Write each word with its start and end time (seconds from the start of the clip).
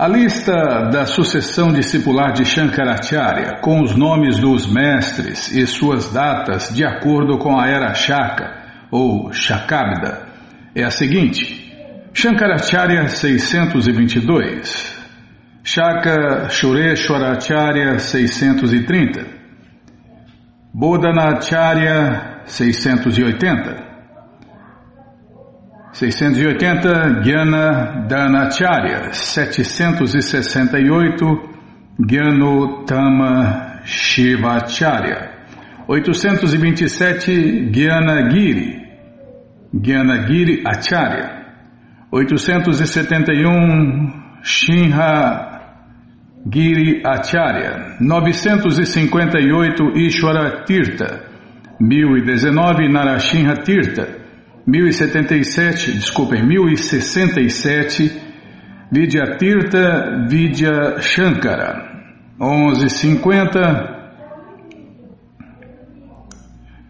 A 0.00 0.06
lista 0.06 0.52
da 0.92 1.06
sucessão 1.06 1.72
discipular 1.72 2.32
de 2.32 2.44
Shankaracharya, 2.44 3.58
com 3.60 3.82
os 3.82 3.96
nomes 3.96 4.38
dos 4.38 4.64
mestres 4.64 5.50
e 5.50 5.66
suas 5.66 6.12
datas 6.12 6.72
de 6.72 6.84
acordo 6.84 7.36
com 7.36 7.58
a 7.58 7.66
era 7.66 7.92
Shaka 7.94 8.86
ou 8.92 9.32
Shakabda, 9.32 10.28
é 10.72 10.84
a 10.84 10.90
seguinte: 10.92 11.74
Shankaracharya 12.14 13.08
622, 13.08 14.96
Shaka 15.64 16.48
Shureshwaracharya 16.48 17.98
630, 17.98 19.26
Bodhanacharya 20.72 22.44
680, 22.46 23.87
680 25.98 27.22
Gyana 27.24 28.06
Danacharya, 28.08 29.10
768 29.12 31.38
Gyanotama 31.98 33.82
Shivacharya, 33.84 35.28
827 35.88 37.70
Gyanagiri, 37.72 38.80
Gyanagiri 39.74 40.62
Acharya, 40.64 41.44
871 42.12 44.12
Shinha 44.42 45.44
Giri 46.48 47.02
Acharya, 47.04 47.96
958 48.00 49.92
Ishwara 49.96 50.64
Tirtha, 50.64 51.20
1019 51.80 52.88
Narashinha 52.88 53.56
Tirtha, 53.64 54.06
1077, 54.68 55.92
desculpem, 55.92 56.46
1067, 56.46 58.12
Vidya 58.92 59.36
Tirtha 59.38 60.26
Vidya 60.28 61.00
Shankara, 61.00 61.88
1150, 62.38 63.58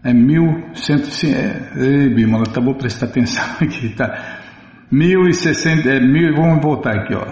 é 0.03 0.13
1100, 0.13 1.33
é, 1.33 1.73
ei, 1.77 2.09
Bimala, 2.13 2.47
tá 2.47 2.61
bom 2.61 2.75
prestar 2.75 3.07
atenção 3.07 3.45
aqui, 3.63 3.91
tá? 3.91 4.41
1060, 4.91 5.89
é, 5.89 6.01
vamos 6.33 6.61
voltar 6.61 6.99
aqui, 6.99 7.15
ó. 7.15 7.27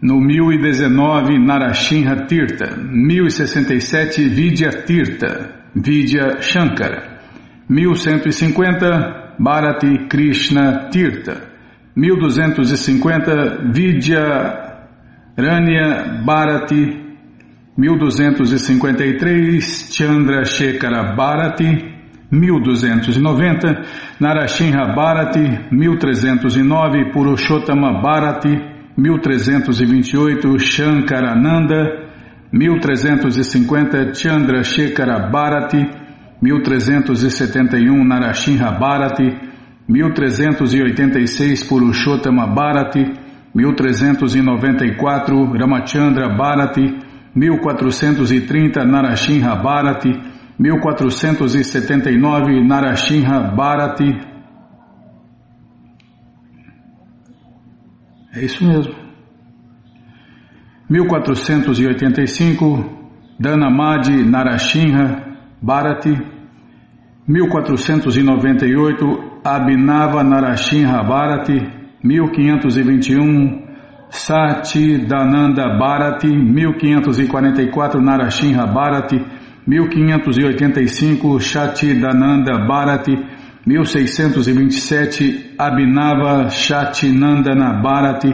No 0.00 0.20
1019, 0.20 1.44
Narashinha 1.44 2.24
Tirtha, 2.26 2.76
1067, 2.76 4.28
Vidya 4.28 4.70
Tirtha, 4.86 5.56
Vidya 5.74 6.40
Shankara, 6.40 7.20
1150, 7.68 9.19
Bharati 9.40 10.06
Krishna 10.06 10.88
Tirtha, 10.90 11.48
1250 11.94 13.72
Vidya 13.72 15.32
Rania 15.34 16.22
Bharati, 16.22 17.08
1253 17.74 19.60
Chandra 19.90 20.44
Shekhara 20.44 21.14
Bharati, 21.16 21.98
1290 22.28 24.18
Narashinha 24.18 24.94
Bharati, 24.94 25.40
1309 25.70 27.10
Purushottama 27.10 27.98
Bharati, 28.02 28.50
1328 28.96 30.58
Shankarananda, 30.58 32.08
1350 32.50 34.12
Chandra 34.12 34.62
Shekhara 34.62 35.30
Bharati, 35.30 35.88
1371 36.42 38.04
Narashinha 38.04 38.70
Bharati, 38.78 39.28
1386 39.88 41.64
Purushottama 41.64 42.46
Bharati, 42.46 43.04
1394 43.54 45.58
Ramachandra 45.58 46.28
Bharati, 46.36 46.98
1430 47.34 48.84
Narashinha 48.84 49.56
Bharati, 49.62 50.12
1479 50.58 52.60
Narashinha 52.66 53.40
Bharati. 53.54 54.28
É 58.32 58.44
isso 58.44 58.64
mesmo. 58.64 58.94
1485 60.88 62.84
Dhanamadi 63.38 64.24
Narashinha 64.24 65.29
Bharati, 65.62 66.18
1498 67.28 69.42
Abhinava 69.44 70.22
Narashinha 70.22 71.02
Bharati, 71.06 71.60
1521 72.02 73.68
Sati 74.08 75.04
Dananda 75.06 75.76
Bharati, 75.78 76.28
1544 76.28 78.00
Narashinha 78.00 78.66
Bharati, 78.72 79.20
1585 79.66 81.38
Shati 81.40 81.94
Dananda 82.00 82.58
Bharati, 82.66 83.14
1627 83.66 85.56
Abhinava 85.58 86.48
Shatinandana 86.50 87.80
Bharati, 87.82 88.32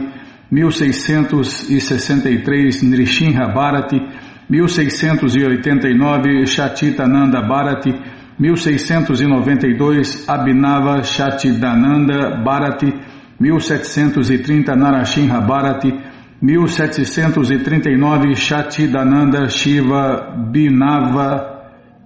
1663 0.49 2.81
Nrishinha 2.83 3.47
Bharati, 3.53 4.01
1689 4.49 6.45
Shatitananda 6.45 7.41
Bharati, 7.41 7.93
1692 8.37 10.25
Abhinava 10.27 11.03
Shatidananda 11.03 12.37
Bharati, 12.43 12.93
1730 13.39 14.75
Narashinha 14.75 15.41
Bharati, 15.41 15.91
1739 16.39 18.35
Shatidananda 18.35 19.49
Shiva 19.49 20.33
Binava 20.49 21.55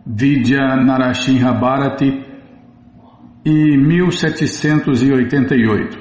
Vidya 0.05 0.75
Narashinha 0.77 1.53
Bharati 1.53 2.29
e 3.43 3.77
1788. 3.77 5.97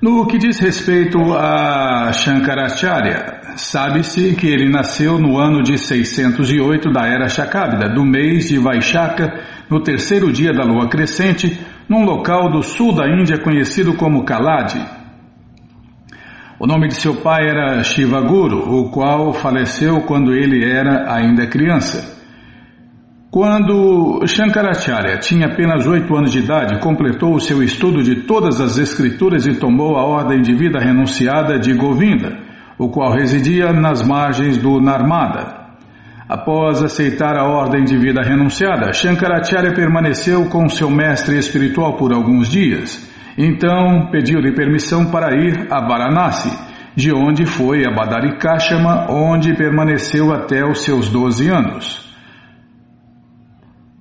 No 0.00 0.24
que 0.26 0.38
diz 0.38 0.60
respeito 0.60 1.34
a 1.34 2.12
Shankaracharya, 2.12 3.31
sabe-se 3.56 4.34
que 4.34 4.46
ele 4.46 4.70
nasceu 4.70 5.18
no 5.18 5.38
ano 5.38 5.62
de 5.62 5.78
608 5.78 6.90
da 6.92 7.06
era 7.06 7.28
Shakabda, 7.28 7.88
do 7.88 8.04
mês 8.04 8.48
de 8.48 8.58
Vaishaka, 8.58 9.32
no 9.70 9.80
terceiro 9.80 10.32
dia 10.32 10.52
da 10.52 10.64
lua 10.64 10.88
crescente, 10.88 11.58
num 11.88 12.04
local 12.04 12.50
do 12.50 12.62
sul 12.62 12.94
da 12.94 13.08
Índia 13.08 13.38
conhecido 13.38 13.94
como 13.94 14.24
Kaladi. 14.24 14.80
O 16.58 16.66
nome 16.66 16.88
de 16.88 16.94
seu 16.94 17.16
pai 17.16 17.48
era 17.48 17.82
Shivaguru, 17.82 18.58
o 18.58 18.90
qual 18.90 19.32
faleceu 19.32 20.02
quando 20.02 20.32
ele 20.32 20.64
era 20.64 21.12
ainda 21.12 21.46
criança. 21.46 22.20
Quando 23.32 24.26
Shankaracharya 24.26 25.16
tinha 25.16 25.46
apenas 25.46 25.86
oito 25.86 26.14
anos 26.14 26.30
de 26.30 26.40
idade, 26.40 26.78
completou 26.80 27.34
o 27.34 27.40
seu 27.40 27.62
estudo 27.62 28.02
de 28.02 28.26
todas 28.26 28.60
as 28.60 28.78
escrituras 28.78 29.46
e 29.46 29.54
tomou 29.54 29.96
a 29.96 30.04
ordem 30.04 30.42
de 30.42 30.54
vida 30.54 30.78
renunciada 30.78 31.58
de 31.58 31.72
Govinda, 31.72 32.51
o 32.78 32.88
qual 32.88 33.12
residia 33.12 33.72
nas 33.72 34.06
margens 34.06 34.56
do 34.58 34.80
Narmada. 34.80 35.62
Após 36.28 36.82
aceitar 36.82 37.36
a 37.36 37.44
ordem 37.44 37.84
de 37.84 37.96
vida 37.98 38.22
renunciada, 38.22 38.92
Shankaracharya 38.92 39.74
permaneceu 39.74 40.48
com 40.48 40.68
seu 40.68 40.88
mestre 40.88 41.36
espiritual 41.36 41.96
por 41.96 42.12
alguns 42.12 42.48
dias. 42.48 43.10
Então 43.36 44.08
pediu-lhe 44.10 44.54
permissão 44.54 45.10
para 45.10 45.34
ir 45.36 45.66
a 45.70 45.86
Varanasi, 45.86 46.50
de 46.94 47.12
onde 47.14 47.44
foi 47.44 47.84
a 47.84 47.90
Badarikashama, 47.90 49.10
onde 49.10 49.54
permaneceu 49.54 50.32
até 50.32 50.64
os 50.64 50.84
seus 50.84 51.10
doze 51.10 51.48
anos. 51.50 52.10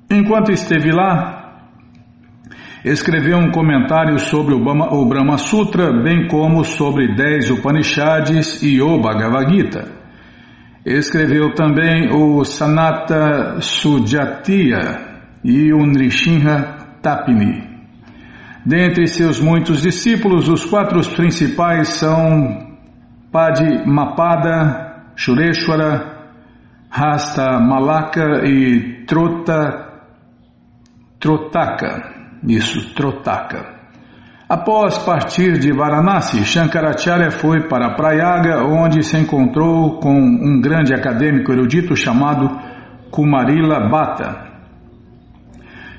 Enquanto 0.10 0.52
esteve 0.52 0.92
lá, 0.92 1.41
escreveu 2.84 3.38
um 3.38 3.52
comentário 3.52 4.18
sobre 4.20 4.54
o 4.54 5.06
Brahma 5.06 5.38
Sutra, 5.38 5.92
bem 6.02 6.28
como 6.28 6.64
sobre 6.64 7.16
dez 7.16 7.50
Upanishads 7.52 8.64
e 8.64 8.82
o 8.82 9.00
Bhagavad 9.00 9.54
Gita. 9.54 10.02
Escreveu 10.84 11.54
também 11.54 12.10
o 12.12 12.44
Sanata 12.44 13.62
Sujatiya 13.62 15.00
e 15.44 15.72
o 15.72 15.86
Nrishinha 15.86 16.78
Tapini. 17.02 17.70
Dentre 18.66 19.08
seus 19.08 19.40
muitos 19.40 19.82
discípulos, 19.82 20.50
os 20.50 20.66
quatro 20.66 21.00
principais 21.16 21.90
são 21.90 22.72
Padmapada, 23.32 25.04
Shureshwara, 25.16 26.18
Rasta 26.90 27.60
Malaka 27.60 28.44
e 28.46 29.06
Trota 29.06 29.88
Trotaka, 31.20 32.21
isso, 32.48 32.94
Trotaka. 32.94 33.82
Após 34.50 34.98
partir 34.98 35.58
de 35.58 35.72
Varanasi, 35.72 36.44
Shankaracharya 36.44 37.32
foi 37.32 37.70
para 37.70 37.96
Prayaga, 37.96 38.66
onde 38.66 39.02
se 39.02 39.18
encontrou 39.18 40.00
com 40.00 40.14
um 40.14 40.60
grande 40.60 40.94
acadêmico 40.94 41.54
erudito 41.54 41.96
chamado 41.96 42.50
Kumarila 43.10 43.90
Bhatta. 43.90 44.52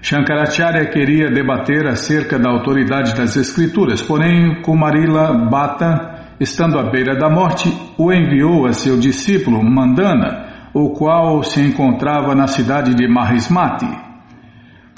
Shankaracharya 0.03 0.91
queria 0.91 1.31
debater 1.31 1.87
acerca 1.87 2.39
da 2.39 2.51
autoridade 2.51 3.15
das 3.15 3.37
escrituras, 3.37 4.03
porém 4.03 4.61
Kumarila 4.61 5.49
Bhatta 5.49 6.13
estando 6.43 6.79
à 6.79 6.91
beira 6.91 7.17
da 7.17 7.31
morte, 7.31 7.73
o 7.97 8.13
enviou 8.13 8.67
a 8.67 8.73
seu 8.73 8.99
discípulo 8.99 9.63
Mandana, 9.63 10.69
o 10.75 10.91
qual 10.91 11.43
se 11.43 11.61
encontrava 11.61 12.35
na 12.35 12.49
cidade 12.49 12.95
de 12.95 13.07
Mahismati. 13.09 14.12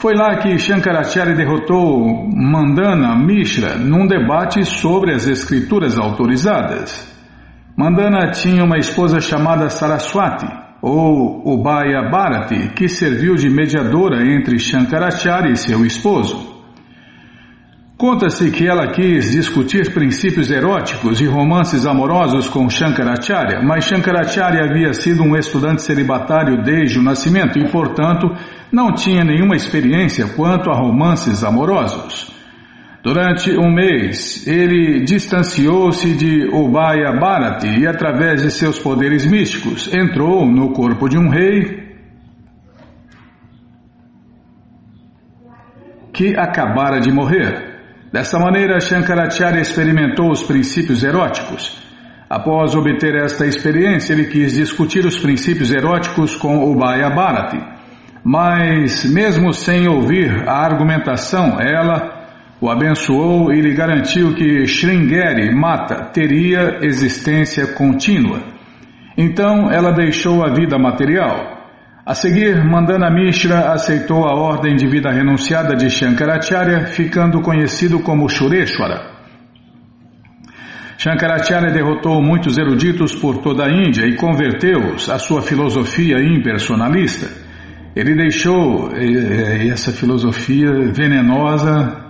Foi 0.04 0.12
lá 0.14 0.36
que 0.36 0.58
Shankaracharya 0.58 1.34
derrotou 1.34 2.28
Mandana 2.30 3.16
Mishra 3.16 3.76
num 3.76 4.06
debate 4.06 4.62
sobre 4.62 5.14
as 5.14 5.26
escrituras 5.26 5.98
autorizadas. 5.98 7.10
Mandana 7.74 8.30
tinha 8.30 8.62
uma 8.64 8.76
esposa 8.76 9.18
chamada 9.18 9.70
Saraswati, 9.70 10.46
ou 10.82 11.40
Ubaya 11.50 12.10
Bharati, 12.10 12.74
que 12.76 12.86
serviu 12.86 13.34
de 13.34 13.48
mediadora 13.48 14.22
entre 14.30 14.58
Shankaracharya 14.58 15.52
e 15.52 15.56
seu 15.56 15.86
esposo. 15.86 16.53
Conta-se 17.96 18.50
que 18.50 18.66
ela 18.66 18.88
quis 18.88 19.30
discutir 19.30 19.94
princípios 19.94 20.50
eróticos 20.50 21.20
e 21.20 21.26
romances 21.26 21.86
amorosos 21.86 22.48
com 22.48 22.68
Shankaracharya, 22.68 23.62
mas 23.62 23.84
Shankaracharya 23.84 24.64
havia 24.64 24.92
sido 24.92 25.22
um 25.22 25.36
estudante 25.36 25.80
celibatário 25.80 26.60
desde 26.64 26.98
o 26.98 27.02
nascimento 27.02 27.56
e, 27.56 27.70
portanto, 27.70 28.28
não 28.72 28.92
tinha 28.92 29.22
nenhuma 29.22 29.54
experiência 29.54 30.26
quanto 30.34 30.70
a 30.70 30.76
romances 30.76 31.44
amorosos. 31.44 32.34
Durante 33.00 33.52
um 33.56 33.72
mês, 33.72 34.44
ele 34.44 35.04
distanciou-se 35.04 36.16
de 36.16 36.48
Ubaya 36.48 37.12
Bharati 37.12 37.68
e, 37.68 37.86
através 37.86 38.42
de 38.42 38.50
seus 38.50 38.76
poderes 38.76 39.24
místicos, 39.24 39.92
entrou 39.94 40.44
no 40.44 40.72
corpo 40.72 41.08
de 41.08 41.16
um 41.16 41.28
rei 41.28 41.84
que 46.12 46.36
acabara 46.36 46.98
de 46.98 47.12
morrer. 47.12 47.73
Dessa 48.14 48.38
maneira, 48.38 48.78
Shankaracharya 48.78 49.60
experimentou 49.60 50.30
os 50.30 50.44
princípios 50.44 51.02
eróticos. 51.02 51.82
Após 52.30 52.72
obter 52.76 53.16
esta 53.16 53.44
experiência, 53.44 54.12
ele 54.12 54.26
quis 54.26 54.54
discutir 54.54 55.04
os 55.04 55.18
princípios 55.18 55.74
eróticos 55.74 56.36
com 56.36 56.58
o 56.58 56.76
Bharati. 56.76 57.58
Mas, 58.22 59.04
mesmo 59.12 59.52
sem 59.52 59.88
ouvir 59.88 60.48
a 60.48 60.64
argumentação, 60.64 61.58
ela 61.60 62.28
o 62.60 62.70
abençoou 62.70 63.52
e 63.52 63.60
lhe 63.60 63.74
garantiu 63.74 64.32
que 64.32 64.62
Sringeri 64.62 65.52
Mata 65.52 66.04
teria 66.12 66.78
existência 66.82 67.74
contínua. 67.74 68.38
Então, 69.18 69.72
ela 69.72 69.90
deixou 69.90 70.46
a 70.46 70.54
vida 70.54 70.78
material 70.78 71.53
a 72.06 72.14
seguir, 72.14 72.62
Mandana 72.62 73.10
Mishra 73.10 73.72
aceitou 73.72 74.26
a 74.26 74.34
ordem 74.34 74.76
de 74.76 74.86
vida 74.86 75.10
renunciada 75.10 75.74
de 75.74 75.88
Shankaracharya, 75.88 76.88
ficando 76.88 77.40
conhecido 77.40 78.00
como 78.00 78.28
Shureshwara. 78.28 79.14
Shankaracharya 80.98 81.72
derrotou 81.72 82.22
muitos 82.22 82.58
eruditos 82.58 83.14
por 83.14 83.38
toda 83.38 83.64
a 83.64 83.70
Índia 83.70 84.06
e 84.06 84.16
converteu-os 84.16 85.08
à 85.08 85.18
sua 85.18 85.40
filosofia 85.40 86.18
impersonalista. 86.18 87.26
Ele 87.96 88.14
deixou 88.14 88.90
essa 89.72 89.90
filosofia 89.90 90.92
venenosa 90.92 92.02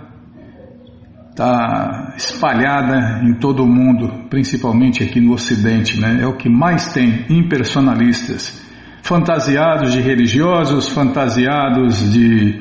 está 1.29 2.13
espalhada 2.17 3.21
em 3.23 3.33
todo 3.33 3.63
o 3.63 3.67
mundo, 3.67 4.27
principalmente 4.29 5.03
aqui 5.03 5.19
no 5.19 5.33
Ocidente, 5.33 5.99
né? 5.99 6.19
É 6.21 6.25
o 6.25 6.37
que 6.37 6.49
mais 6.49 6.93
tem 6.93 7.25
impersonalistas 7.29 8.64
fantasiados 9.05 9.93
de 9.93 10.01
religiosos, 10.01 10.89
fantasiados 10.89 12.11
de, 12.11 12.59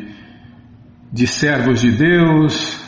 de 1.11 1.27
servos 1.27 1.81
de 1.81 1.91
Deus, 1.91 2.79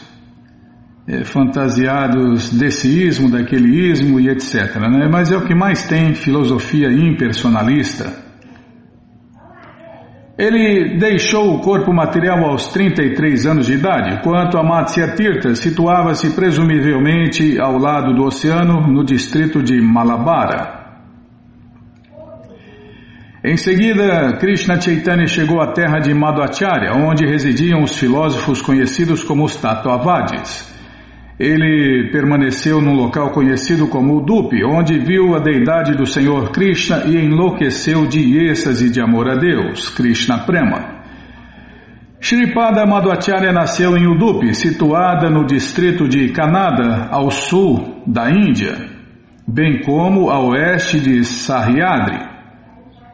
é, 1.09 1.25
fantasiados 1.25 2.51
desse 2.51 2.87
ismo, 2.87 3.31
daquele 3.31 3.91
ismo 3.91 4.21
e 4.21 4.29
etc. 4.29 4.77
Né? 4.77 5.09
Mas 5.11 5.33
é 5.33 5.39
o 5.39 5.47
que 5.47 5.55
mais 5.55 5.87
tem 5.89 6.15
filosofia 6.15 6.89
impersonalista. 6.93 8.27
Ele 10.37 10.99
deixou 10.99 11.55
o 11.55 11.61
corpo 11.61 11.95
material 11.95 12.45
aos 12.45 12.69
33 12.69 13.47
anos 13.47 13.67
de 13.69 13.73
idade, 13.73 14.23
quanto 14.23 14.59
a 14.59 14.63
Matsya 14.63 15.15
Tirtha 15.15 15.55
situava-se 15.55 16.35
presumivelmente 16.35 17.59
ao 17.59 17.79
lado 17.79 18.13
do 18.13 18.23
oceano, 18.25 18.87
no 18.87 19.03
distrito 19.03 19.63
de 19.63 19.81
Malabara. 19.81 20.76
Em 23.47 23.57
seguida, 23.57 24.33
Krishna 24.41 24.81
Chaitanya 24.81 25.29
chegou 25.29 25.61
à 25.61 25.69
terra 25.69 26.01
de 26.01 26.13
Madhvacharya, 26.13 26.95
onde 26.95 27.25
residiam 27.25 27.81
os 27.81 27.97
filósofos 27.97 28.61
conhecidos 28.61 29.23
como 29.23 29.45
os 29.45 29.55
Tattavadis. 29.55 30.69
Ele 31.39 32.11
permaneceu 32.11 32.83
num 32.83 32.95
local 32.95 33.31
conhecido 33.31 33.87
como 33.87 34.17
Udupi, 34.17 34.65
onde 34.65 34.99
viu 34.99 35.37
a 35.37 35.39
deidade 35.39 35.95
do 35.95 36.05
Senhor 36.05 36.51
Krishna 36.51 37.05
e 37.07 37.25
enlouqueceu 37.25 38.05
de 38.09 38.49
êxtase 38.49 38.91
de 38.91 39.01
amor 39.01 39.31
a 39.31 39.37
Deus, 39.37 39.91
Krishna 39.91 40.39
Prema. 40.39 41.05
Shripada 42.19 42.85
Madhvacharya 42.85 43.53
nasceu 43.53 43.97
em 43.97 44.09
Udupi, 44.09 44.57
situada 44.57 45.31
no 45.31 45.47
distrito 45.47 46.09
de 46.09 46.31
Kanada, 46.31 47.07
ao 47.13 47.31
sul 47.31 48.03
da 48.09 48.29
Índia, 48.29 48.75
bem 49.47 49.83
como 49.83 50.31
a 50.31 50.41
oeste 50.41 50.99
de 50.99 51.25
Sahyadri. 51.25 52.36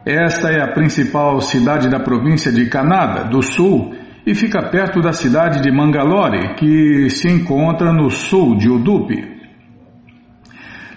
Esta 0.05 0.49
é 0.49 0.61
a 0.61 0.73
principal 0.73 1.39
cidade 1.39 1.89
da 1.89 1.99
província 1.99 2.51
de 2.51 2.65
Canada, 2.65 3.23
do 3.23 3.41
sul, 3.41 3.95
e 4.25 4.35
fica 4.35 4.69
perto 4.69 4.99
da 4.99 5.13
cidade 5.13 5.61
de 5.61 5.71
Mangalore, 5.71 6.55
que 6.55 7.09
se 7.09 7.29
encontra 7.29 7.93
no 7.93 8.09
sul 8.09 8.57
de 8.57 8.69
Udupi. 8.69 9.31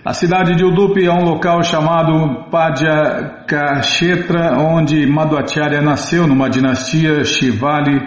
A 0.05 0.13
cidade 0.13 0.57
de 0.57 0.65
Udupi 0.65 1.07
é 1.07 1.13
um 1.13 1.25
local 1.25 1.63
chamado 1.63 2.51
Padjakashetra, 2.51 4.59
onde 4.59 5.07
Madhvacharya 5.07 5.81
nasceu 5.81 6.27
numa 6.27 6.51
dinastia 6.51 7.25
Shivali 7.25 8.01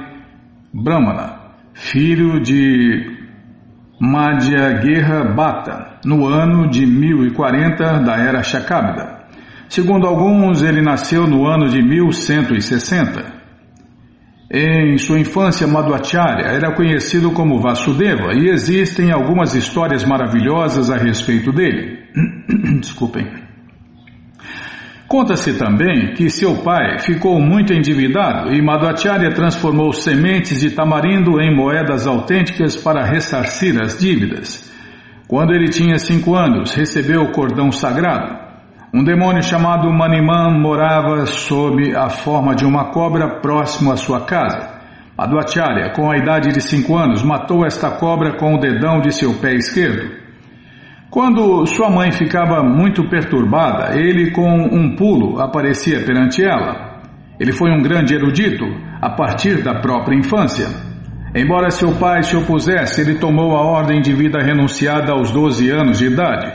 Brahmana, 0.73 1.39
filho 1.73 2.41
de 2.41 3.17
Madhyageha 3.99 5.33
Bhatta, 5.33 5.99
no 6.05 6.27
ano 6.27 6.69
de 6.69 6.85
1040 6.85 7.99
da 7.99 8.17
era 8.17 8.43
Shakabda. 8.43 9.18
Segundo 9.69 10.07
alguns, 10.07 10.63
ele 10.63 10.81
nasceu 10.81 11.27
no 11.27 11.45
ano 11.45 11.69
de 11.69 11.79
1160. 11.79 13.39
Em 14.51 14.97
sua 14.97 15.19
infância, 15.19 15.67
Madhvacharya 15.67 16.47
era 16.47 16.73
conhecido 16.73 17.29
como 17.31 17.61
Vasudeva 17.61 18.33
e 18.33 18.49
existem 18.49 19.11
algumas 19.11 19.53
histórias 19.53 20.03
maravilhosas 20.03 20.89
a 20.89 20.97
respeito 20.97 21.51
dele. 21.51 21.99
Desculpem. 22.81 23.27
Conta-se 25.07 25.53
também 25.53 26.15
que 26.15 26.31
seu 26.31 26.63
pai 26.63 26.97
ficou 26.97 27.39
muito 27.39 27.71
endividado 27.71 28.51
e 28.51 28.61
Madhvacharya 28.63 29.31
transformou 29.35 29.93
sementes 29.93 30.61
de 30.61 30.71
tamarindo 30.71 31.39
em 31.39 31.55
moedas 31.55 32.07
autênticas 32.07 32.75
para 32.75 33.05
ressarcir 33.05 33.79
as 33.79 33.99
dívidas. 33.99 34.67
Quando 35.27 35.53
ele 35.53 35.69
tinha 35.69 35.99
cinco 35.99 36.35
anos, 36.35 36.73
recebeu 36.73 37.21
o 37.21 37.31
cordão 37.31 37.71
sagrado. 37.71 38.48
Um 38.91 39.03
demônio 39.03 39.43
chamado 39.43 39.87
Maniman 39.93 40.49
morava 40.59 41.23
sob 41.27 41.95
a 41.95 42.09
forma 42.09 42.55
de 42.55 42.65
uma 42.65 42.85
cobra 42.85 43.39
próximo 43.39 43.91
à 43.91 43.95
sua 43.95 44.25
casa. 44.25 44.67
Madhvacharya, 45.15 45.91
com 45.93 46.09
a 46.09 46.17
idade 46.17 46.51
de 46.51 46.59
cinco 46.59 46.97
anos, 46.97 47.21
matou 47.21 47.63
esta 47.63 47.91
cobra 47.91 48.35
com 48.37 48.55
o 48.55 48.59
dedão 48.59 48.99
de 48.99 49.13
seu 49.13 49.35
pé 49.35 49.53
esquerdo. 49.53 50.09
Quando 51.11 51.67
sua 51.67 51.91
mãe 51.91 52.11
ficava 52.11 52.63
muito 52.63 53.07
perturbada, 53.07 53.95
ele, 53.95 54.31
com 54.31 54.49
um 54.49 54.95
pulo, 54.95 55.39
aparecia 55.39 56.03
perante 56.03 56.43
ela. 56.43 57.03
Ele 57.39 57.51
foi 57.51 57.69
um 57.69 57.83
grande 57.83 58.15
erudito 58.15 58.65
a 58.99 59.11
partir 59.11 59.61
da 59.61 59.75
própria 59.75 60.17
infância. 60.17 60.67
Embora 61.35 61.69
seu 61.69 61.91
pai 61.91 62.23
se 62.23 62.35
opusesse, 62.35 63.01
ele 63.01 63.19
tomou 63.19 63.55
a 63.55 63.61
ordem 63.61 64.01
de 64.01 64.13
vida 64.15 64.39
renunciada 64.39 65.11
aos 65.11 65.29
12 65.29 65.69
anos 65.69 65.99
de 65.99 66.07
idade. 66.07 66.53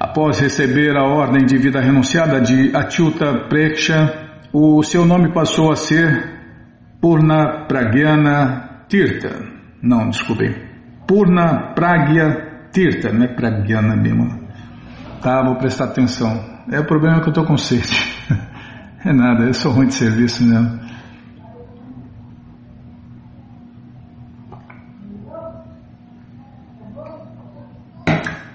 Após 0.00 0.40
receber 0.40 0.96
a 0.96 1.04
ordem 1.04 1.44
de 1.44 1.58
vida 1.58 1.78
renunciada 1.78 2.40
de 2.40 2.74
Achyuta 2.74 3.46
Preksha, 3.50 4.30
o 4.50 4.82
seu 4.82 5.04
nome 5.04 5.30
passou 5.34 5.70
a 5.70 5.76
ser 5.76 6.40
Purna 7.02 7.66
Pragyana 7.68 8.86
Tirtha. 8.88 9.30
Não, 9.82 10.08
desculpem. 10.08 10.54
Purna 11.06 11.74
Pragya 11.74 12.68
Tirtha, 12.72 13.12
não 13.12 13.26
é 13.26 13.28
Pragyana 13.28 13.94
mesmo. 13.94 14.40
Tá, 15.20 15.42
vou 15.44 15.56
prestar 15.56 15.84
atenção. 15.84 16.48
É 16.72 16.80
o 16.80 16.86
problema 16.86 17.20
que 17.20 17.26
eu 17.26 17.32
estou 17.32 17.44
com 17.44 17.58
sede. 17.58 17.94
É 19.02 19.14
nada, 19.14 19.44
eu 19.44 19.54
sou 19.54 19.72
ruim 19.72 19.86
de 19.86 19.94
serviço 19.94 20.44
mesmo. 20.44 20.78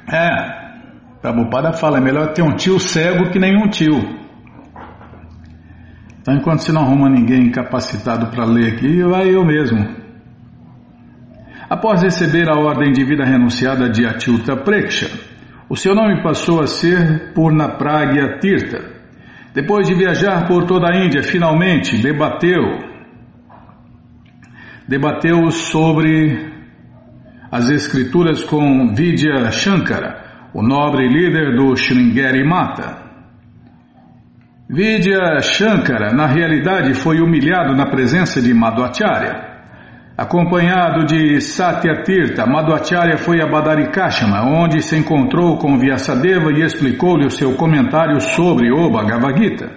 É, 0.07 0.55
Prabhupada 1.25 1.73
fala, 1.73 1.97
é 1.97 2.01
melhor 2.01 2.33
ter 2.33 2.43
um 2.43 2.55
tio 2.55 2.79
cego 2.79 3.31
que 3.31 3.39
nenhum 3.39 3.67
tio. 3.67 3.97
Então, 6.21 6.35
enquanto 6.35 6.59
você 6.59 6.71
não 6.71 6.83
arruma 6.83 7.09
ninguém 7.09 7.49
capacitado 7.49 8.27
para 8.27 8.45
ler 8.45 8.73
aqui, 8.73 9.01
vai 9.01 9.33
eu 9.33 9.43
mesmo. 9.43 9.87
Após 11.67 12.03
receber 12.03 12.47
a 12.47 12.53
ordem 12.53 12.91
de 12.91 13.03
vida 13.03 13.25
renunciada 13.25 13.89
de 13.89 14.05
Atyuta 14.05 14.55
Preksha, 14.55 15.09
O 15.67 15.75
seu 15.75 15.95
nome 15.95 16.21
passou 16.21 16.61
a 16.61 16.67
ser 16.67 17.33
Purnapragya 17.33 18.37
Tirtha. 18.37 18.83
Depois 19.51 19.87
de 19.87 19.95
viajar 19.95 20.45
por 20.45 20.65
toda 20.65 20.91
a 20.91 20.95
Índia, 20.95 21.23
finalmente 21.23 21.99
debateu 22.03 22.61
debateu 24.87 25.49
sobre 25.49 26.53
as 27.51 27.67
escrituras 27.71 28.43
com 28.43 28.93
Vidya 28.93 29.49
Shankara, 29.49 30.24
o 30.55 30.63
nobre 30.63 31.05
líder 31.09 31.53
do 31.53 31.73
Sringeri 31.73 32.41
Mata. 32.47 33.03
Vidya 34.69 35.41
Shankara, 35.41 36.13
na 36.13 36.27
realidade, 36.27 36.93
foi 36.93 37.19
humilhado 37.19 37.75
na 37.75 37.87
presença 37.87 38.41
de 38.41 38.53
Madhvacharya. 38.53 39.33
Acompanhado 40.17 41.05
de 41.05 41.41
Satyatirtha, 41.41 42.45
Madhvacharya 42.45 43.17
foi 43.17 43.41
a 43.41 43.47
Badarikashama, 43.47 44.43
onde 44.43 44.81
se 44.81 44.95
encontrou 44.95 45.57
com 45.57 45.77
Vyasadeva 45.77 46.53
e 46.53 46.63
explicou-lhe 46.63 47.25
o 47.25 47.31
seu 47.31 47.55
comentário 47.55 48.21
sobre 48.21 48.71
o 48.71 48.89
Bhagavad 48.89 49.37
Gita. 49.37 49.69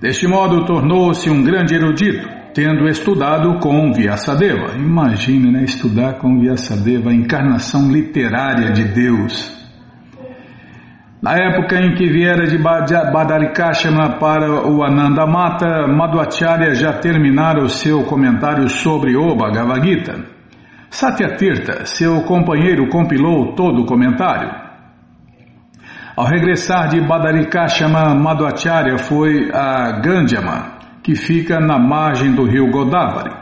Deste 0.00 0.26
modo, 0.26 0.64
tornou-se 0.64 1.30
um 1.30 1.40
grande 1.44 1.76
erudito, 1.76 2.28
tendo 2.52 2.88
estudado 2.88 3.60
com 3.60 3.92
Vyasadeva. 3.92 4.76
Imagine, 4.76 5.52
né, 5.52 5.62
estudar 5.62 6.14
com 6.14 6.40
Vyasadeva, 6.40 7.10
a 7.10 7.14
encarnação 7.14 7.92
literária 7.92 8.72
de 8.72 8.92
Deus. 8.92 9.59
Na 11.22 11.34
época 11.34 11.78
em 11.78 11.94
que 11.96 12.06
viera 12.06 12.46
de 12.46 12.56
Badarikashama 12.56 14.18
para 14.18 14.66
o 14.66 14.82
Anandamata, 14.82 15.86
Madhvacharya 15.86 16.74
já 16.74 16.94
terminara 16.94 17.62
o 17.62 17.68
seu 17.68 18.04
comentário 18.04 18.66
sobre 18.70 19.14
o 19.14 19.36
Bhagavad 19.36 19.86
Gita. 19.86 20.24
Satyatirtha, 20.88 21.84
seu 21.84 22.22
companheiro, 22.22 22.88
compilou 22.88 23.54
todo 23.54 23.82
o 23.82 23.84
comentário. 23.84 24.50
Ao 26.16 26.24
regressar 26.24 26.88
de 26.88 27.02
Badarikashama, 27.02 28.14
Madhvacharya 28.14 28.96
foi 28.96 29.50
a 29.52 30.00
Gandhyama, 30.00 30.78
que 31.02 31.14
fica 31.14 31.60
na 31.60 31.78
margem 31.78 32.32
do 32.32 32.46
rio 32.46 32.70
Godavari. 32.70 33.36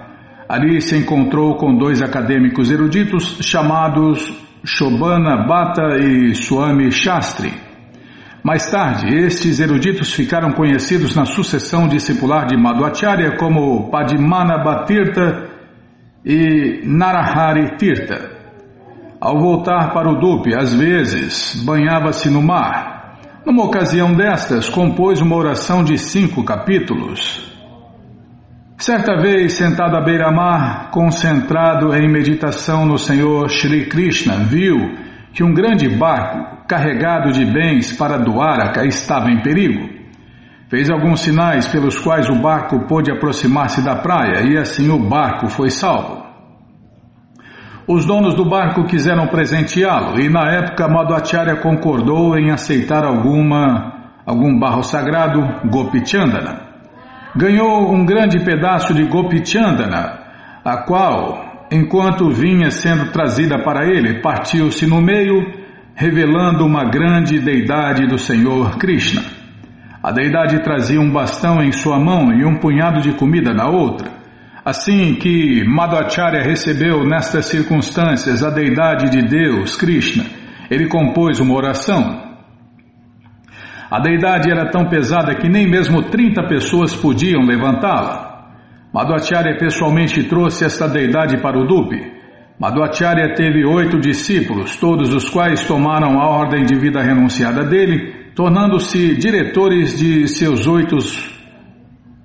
Ali 0.48 0.80
se 0.80 0.96
encontrou 0.96 1.54
com 1.54 1.76
dois 1.76 2.02
acadêmicos 2.02 2.72
eruditos 2.72 3.38
chamados 3.40 4.36
Shobana 4.64 5.46
Bhatta 5.46 5.96
e 5.98 6.34
Swami 6.34 6.90
Shastri. 6.90 7.67
Mais 8.48 8.70
tarde, 8.70 9.14
estes 9.14 9.60
eruditos 9.60 10.14
ficaram 10.14 10.52
conhecidos 10.52 11.14
na 11.14 11.26
sucessão 11.26 11.86
discipular 11.86 12.46
de 12.46 12.56
Madhvacharya 12.56 13.36
como 13.36 13.90
Padmanabha 13.90 14.86
Tirtha 14.86 15.50
e 16.24 16.80
Narahari 16.82 17.76
Tirtha. 17.76 18.30
Ao 19.20 19.38
voltar 19.38 19.92
para 19.92 20.08
o 20.08 20.18
Dupe, 20.18 20.56
às 20.56 20.72
vezes, 20.72 21.62
banhava-se 21.62 22.30
no 22.30 22.40
mar. 22.40 23.18
Numa 23.44 23.64
ocasião 23.64 24.14
destas, 24.14 24.66
compôs 24.70 25.20
uma 25.20 25.36
oração 25.36 25.84
de 25.84 25.98
cinco 25.98 26.42
capítulos. 26.42 27.54
Certa 28.78 29.20
vez, 29.20 29.58
sentado 29.58 29.94
à 29.94 30.00
beira-mar, 30.00 30.90
concentrado 30.90 31.94
em 31.94 32.10
meditação 32.10 32.86
no 32.86 32.96
Senhor 32.96 33.50
Shri 33.50 33.90
Krishna, 33.90 34.36
viu 34.36 35.06
que 35.32 35.44
um 35.44 35.52
grande 35.52 35.88
barco 35.88 36.66
carregado 36.66 37.32
de 37.32 37.44
bens 37.44 37.92
para 37.96 38.18
Duaraka 38.18 38.84
estava 38.84 39.30
em 39.30 39.42
perigo. 39.42 39.88
Fez 40.68 40.90
alguns 40.90 41.20
sinais 41.20 41.66
pelos 41.66 41.98
quais 41.98 42.28
o 42.28 42.34
barco 42.42 42.86
pôde 42.86 43.10
aproximar-se 43.10 43.82
da 43.82 43.96
praia 43.96 44.42
e 44.46 44.58
assim 44.58 44.90
o 44.90 44.98
barco 44.98 45.48
foi 45.48 45.70
salvo. 45.70 46.28
Os 47.88 48.04
donos 48.04 48.34
do 48.34 48.44
barco 48.44 48.84
quiseram 48.84 49.28
presenteá-lo 49.28 50.20
e 50.20 50.28
na 50.28 50.52
época 50.52 50.86
Madhvacharya 50.86 51.56
concordou 51.56 52.36
em 52.36 52.50
aceitar 52.50 53.02
alguma, 53.02 53.94
algum 54.26 54.58
barro 54.58 54.82
sagrado, 54.82 55.40
Gopichandana. 55.70 56.68
Ganhou 57.34 57.90
um 57.90 58.04
grande 58.04 58.44
pedaço 58.44 58.92
de 58.92 59.04
Gopichandana, 59.04 60.18
a 60.62 60.84
qual, 60.84 61.47
enquanto 61.70 62.30
vinha 62.30 62.70
sendo 62.70 63.10
trazida 63.12 63.62
para 63.62 63.86
ele, 63.86 64.20
partiu-se 64.20 64.86
no 64.86 65.00
meio 65.00 65.58
revelando 65.94 66.64
uma 66.64 66.84
grande 66.84 67.40
deidade 67.40 68.06
do 68.06 68.16
Senhor 68.16 68.78
Krishna. 68.78 69.22
A 70.02 70.12
deidade 70.12 70.62
trazia 70.62 71.00
um 71.00 71.10
bastão 71.10 71.60
em 71.62 71.72
sua 71.72 71.98
mão 71.98 72.32
e 72.32 72.44
um 72.44 72.56
punhado 72.58 73.00
de 73.00 73.12
comida 73.14 73.52
na 73.52 73.68
outra. 73.68 74.08
Assim 74.64 75.14
que 75.14 75.64
Madhvacharya 75.64 76.42
recebeu 76.42 77.04
nestas 77.04 77.46
circunstâncias 77.46 78.44
a 78.44 78.50
deidade 78.50 79.10
de 79.10 79.22
Deus, 79.22 79.76
Krishna, 79.76 80.24
ele 80.70 80.86
compôs 80.88 81.40
uma 81.40 81.54
oração. 81.54 82.28
A 83.90 83.98
deidade 83.98 84.50
era 84.50 84.70
tão 84.70 84.84
pesada 84.84 85.34
que 85.34 85.48
nem 85.48 85.66
mesmo 85.66 86.02
30 86.02 86.46
pessoas 86.46 86.94
podiam 86.94 87.42
levantá-la. 87.42 88.27
Madhvacharya 88.92 89.56
pessoalmente 89.58 90.24
trouxe 90.24 90.64
esta 90.64 90.88
deidade 90.88 91.40
para 91.42 91.58
o 91.58 91.66
Dupe. 91.66 92.18
Madhvacharya 92.58 93.34
teve 93.34 93.64
oito 93.64 94.00
discípulos, 94.00 94.76
todos 94.76 95.14
os 95.14 95.28
quais 95.28 95.66
tomaram 95.66 96.18
a 96.18 96.26
ordem 96.26 96.64
de 96.64 96.74
vida 96.74 97.00
renunciada 97.02 97.64
dele, 97.64 98.32
tornando-se 98.34 99.14
diretores 99.16 99.98
de 99.98 100.26
seus 100.26 100.66
oito, 100.66 100.96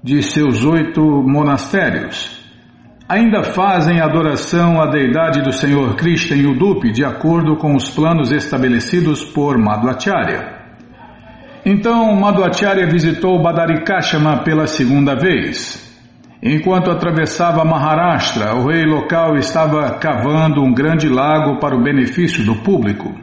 de 0.03 0.23
seus 0.23 0.65
oito 0.65 1.01
monastérios. 1.01 2.41
Ainda 3.09 3.43
fazem 3.43 3.99
adoração 3.99 4.81
à 4.81 4.87
deidade 4.87 5.41
do 5.43 5.51
Senhor 5.51 5.95
Krishna 5.95 6.37
em 6.37 6.47
Udupi, 6.47 6.91
de 6.91 7.03
acordo 7.03 7.57
com 7.57 7.75
os 7.75 7.89
planos 7.89 8.31
estabelecidos 8.31 9.23
por 9.23 9.57
Madhvacharya. 9.57 10.63
Então 11.65 12.15
Madhvacharya 12.15 12.87
visitou 12.87 13.41
Badarikashama 13.41 14.43
pela 14.43 14.65
segunda 14.65 15.15
vez. 15.15 15.92
Enquanto 16.45 16.91
atravessava 16.91 17.63
Maharashtra, 17.63 18.53
o 18.55 18.67
rei 18.67 18.83
local 18.83 19.37
estava 19.37 19.97
cavando 19.97 20.61
um 20.61 20.73
grande 20.73 21.07
lago 21.07 21.57
para 21.57 21.73
o 21.73 21.81
benefício 21.81 22.43
do 22.43 22.55
público. 22.55 23.15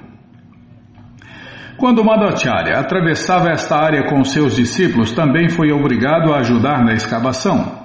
Quando 1.77 2.03
Madhacharya 2.03 2.79
atravessava 2.79 3.50
esta 3.50 3.77
área 3.77 4.05
com 4.05 4.25
seus 4.25 4.57
discípulos, 4.57 5.12
também 5.12 5.50
foi 5.50 5.71
obrigado 5.71 6.33
a 6.33 6.39
ajudar 6.39 6.83
na 6.83 6.95
escavação. 6.95 7.79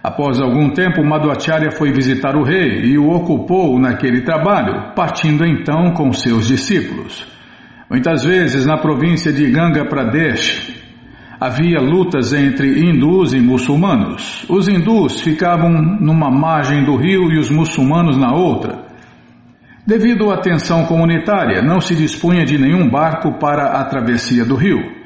Após 0.00 0.40
algum 0.40 0.70
tempo, 0.70 1.04
Madhacharya 1.04 1.72
foi 1.72 1.90
visitar 1.90 2.36
o 2.36 2.44
rei 2.44 2.84
e 2.84 2.96
o 2.96 3.10
ocupou 3.10 3.76
naquele 3.76 4.20
trabalho, 4.20 4.94
partindo 4.94 5.44
então 5.44 5.94
com 5.94 6.12
seus 6.12 6.46
discípulos. 6.46 7.26
Muitas 7.90 8.22
vezes, 8.22 8.64
na 8.64 8.78
província 8.78 9.32
de 9.32 9.50
Ganga 9.50 9.84
Pradesh, 9.84 10.79
havia 11.40 11.80
lutas 11.80 12.34
entre 12.34 12.68
hindus 12.80 13.32
e 13.32 13.40
muçulmanos. 13.40 14.44
Os 14.46 14.68
hindus 14.68 15.22
ficavam 15.22 15.70
numa 15.70 16.30
margem 16.30 16.84
do 16.84 16.96
rio 16.96 17.32
e 17.32 17.38
os 17.38 17.50
muçulmanos 17.50 18.18
na 18.18 18.34
outra. 18.34 18.90
Devido 19.86 20.30
à 20.30 20.36
tensão 20.36 20.84
comunitária, 20.84 21.62
não 21.62 21.80
se 21.80 21.94
dispunha 21.94 22.44
de 22.44 22.58
nenhum 22.58 22.90
barco 22.90 23.38
para 23.38 23.80
a 23.80 23.84
travessia 23.86 24.44
do 24.44 24.54
rio. 24.54 25.00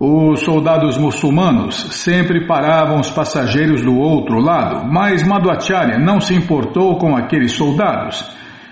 Os 0.00 0.40
soldados 0.40 0.96
muçulmanos 0.96 1.74
sempre 1.90 2.46
paravam 2.46 3.00
os 3.00 3.10
passageiros 3.10 3.82
do 3.82 3.94
outro 3.94 4.40
lado, 4.40 4.90
mas 4.90 5.26
Madhvacharya 5.26 5.98
não 5.98 6.18
se 6.18 6.34
importou 6.34 6.96
com 6.96 7.14
aqueles 7.14 7.52
soldados. 7.52 8.24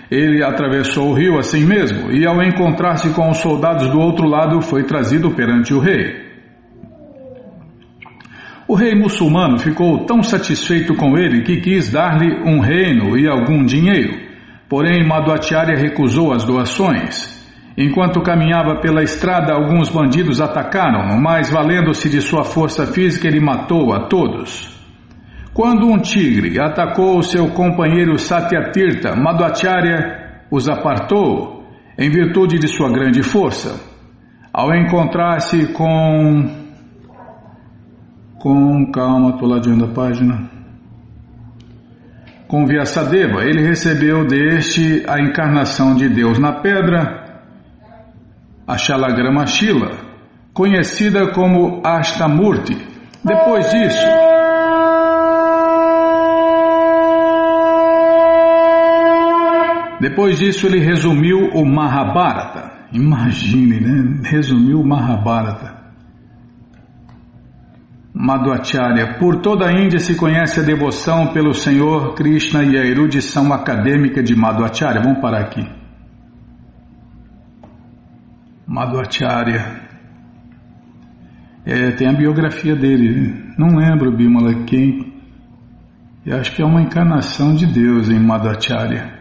Ele 0.09 0.43
atravessou 0.43 1.09
o 1.09 1.13
rio 1.13 1.37
assim 1.37 1.63
mesmo 1.63 2.09
e, 2.11 2.25
ao 2.25 2.41
encontrar-se 2.41 3.09
com 3.09 3.29
os 3.29 3.37
soldados 3.37 3.87
do 3.89 3.99
outro 3.99 4.27
lado, 4.27 4.61
foi 4.61 4.83
trazido 4.83 5.29
perante 5.31 5.73
o 5.73 5.79
rei. 5.79 6.26
O 8.67 8.75
rei 8.75 8.93
muçulmano 8.93 9.57
ficou 9.57 10.05
tão 10.05 10.21
satisfeito 10.21 10.93
com 10.93 11.17
ele 11.17 11.43
que 11.43 11.61
quis 11.61 11.89
dar-lhe 11.89 12.43
um 12.43 12.59
reino 12.59 13.17
e 13.17 13.25
algum 13.25 13.63
dinheiro. 13.63 14.27
Porém, 14.67 15.07
Madhvacharya 15.07 15.77
recusou 15.77 16.33
as 16.33 16.43
doações. 16.43 17.37
Enquanto 17.77 18.21
caminhava 18.21 18.81
pela 18.81 19.01
estrada, 19.01 19.53
alguns 19.53 19.89
bandidos 19.89 20.41
atacaram-no, 20.41 21.21
mas 21.21 21.49
valendo-se 21.49 22.09
de 22.09 22.19
sua 22.19 22.43
força 22.43 22.85
física, 22.85 23.25
ele 23.25 23.39
matou 23.39 23.93
a 23.93 24.07
todos. 24.07 24.75
Quando 25.53 25.87
um 25.87 25.97
tigre 25.97 26.59
atacou 26.59 27.21
seu 27.21 27.47
companheiro 27.51 28.19
Satyatirtha, 28.19 29.15
Madhvacharya 29.15 30.43
os 30.51 30.67
apartou 30.67 31.63
em 31.97 32.09
virtude 32.09 32.59
de 32.59 32.67
sua 32.67 32.91
grande 32.91 33.23
força. 33.23 33.79
Ao 34.51 34.75
encontrar-se 34.75 35.67
com 35.67 36.66
com 38.39 38.91
calma, 38.91 39.31
estou 39.31 39.47
ladinho 39.47 39.79
da 39.79 39.87
página. 39.87 40.49
Com 42.47 42.65
Vyasadeva, 42.65 43.43
ele 43.43 43.61
recebeu 43.61 44.25
deste 44.25 45.03
a 45.07 45.19
encarnação 45.19 45.95
de 45.95 46.07
Deus 46.07 46.39
na 46.39 46.53
pedra, 46.53 47.41
a 48.65 48.77
Shalagrama 48.77 49.45
Shila, 49.45 49.91
conhecida 50.53 51.31
como 51.33 51.81
Ashtamurti. 51.85 52.77
Depois 53.23 53.69
disso, 53.69 54.07
depois 59.99 60.37
disso 60.37 60.67
ele 60.67 60.79
resumiu 60.79 61.49
o 61.53 61.65
Mahabharata. 61.65 62.71
Imagine, 62.93 63.81
né? 63.81 64.21
Resumiu 64.23 64.79
o 64.79 64.87
Mahabharata. 64.87 65.76
Madhvacharya. 68.19 69.19
Por 69.19 69.41
toda 69.41 69.67
a 69.67 69.71
Índia 69.71 69.99
se 69.99 70.15
conhece 70.15 70.59
a 70.59 70.63
devoção 70.63 71.27
pelo 71.27 71.53
Senhor 71.53 72.15
Krishna 72.15 72.63
e 72.63 72.75
a 72.75 72.83
erudição 72.83 73.53
acadêmica 73.53 74.23
de 74.23 74.35
Madhvacharya. 74.35 75.03
Vamos 75.03 75.21
parar 75.21 75.41
aqui. 75.41 75.63
Madhvacharya. 78.65 79.87
É, 81.63 81.91
tem 81.91 82.07
a 82.07 82.13
biografia 82.13 82.75
dele. 82.75 83.53
Não 83.55 83.77
lembro, 83.77 84.11
Bimala, 84.11 84.63
quem. 84.65 85.13
Eu 86.25 86.37
acho 86.37 86.55
que 86.55 86.63
é 86.63 86.65
uma 86.65 86.81
encarnação 86.81 87.53
de 87.53 87.67
Deus 87.67 88.09
em 88.09 88.19
Madhvacharya. 88.19 89.15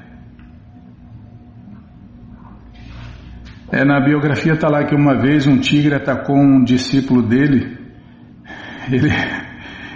É, 3.70 3.84
na 3.84 4.00
biografia 4.00 4.54
está 4.54 4.70
lá 4.70 4.84
que 4.84 4.94
uma 4.94 5.20
vez 5.20 5.46
um 5.46 5.58
tigre 5.58 5.94
atacou 5.94 6.36
um 6.36 6.64
discípulo 6.64 7.20
dele 7.20 7.75
ele 8.90 9.10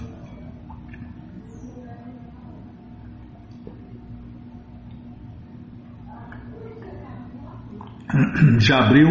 já 8.60 8.80
abriu, 8.80 9.10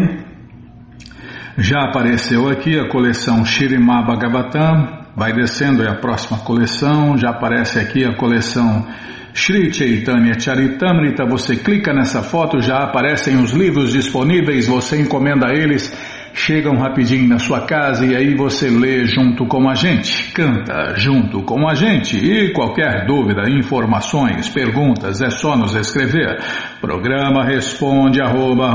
já 1.58 1.84
apareceu 1.84 2.48
aqui 2.48 2.78
a 2.78 2.88
coleção 2.88 3.44
Shirimá 3.44 4.02
Bhagavatam, 4.02 5.00
vai 5.16 5.32
descendo 5.32 5.82
é 5.82 5.88
a 5.88 5.96
próxima 5.96 6.38
coleção, 6.38 7.16
já 7.16 7.30
aparece 7.30 7.78
aqui 7.78 8.04
a 8.04 8.16
coleção 8.16 8.86
Sri 9.34 9.72
Chaitanya 9.72 10.38
Charitamrita, 10.38 11.24
você 11.24 11.56
clica 11.56 11.92
nessa 11.92 12.22
foto, 12.22 12.60
já 12.60 12.78
aparecem 12.78 13.36
os 13.36 13.52
livros 13.52 13.92
disponíveis, 13.92 14.66
você 14.66 15.00
encomenda 15.00 15.52
eles 15.52 15.92
chegam 16.32 16.76
rapidinho 16.76 17.28
na 17.28 17.38
sua 17.38 17.66
casa 17.66 18.06
e 18.06 18.16
aí 18.16 18.34
você 18.34 18.68
lê 18.68 19.04
junto 19.04 19.46
com 19.46 19.68
a 19.68 19.74
gente, 19.74 20.32
canta 20.32 20.94
junto 20.96 21.42
com 21.42 21.68
a 21.68 21.74
gente 21.74 22.16
e 22.16 22.52
qualquer 22.52 23.06
dúvida, 23.06 23.48
informações, 23.48 24.48
perguntas 24.48 25.20
é 25.20 25.30
só 25.30 25.56
nos 25.56 25.74
escrever. 25.74 26.38
Programa 26.80 27.44
responde 27.44 28.20
arroba, 28.20 28.70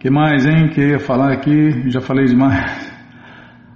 que 0.01 0.09
mais, 0.11 0.47
hein? 0.47 0.71
Que 0.71 0.81
ia 0.93 0.99
falar 0.99 1.31
aqui, 1.31 1.91
já 1.91 2.01
falei 2.01 2.25
demais. 2.25 2.91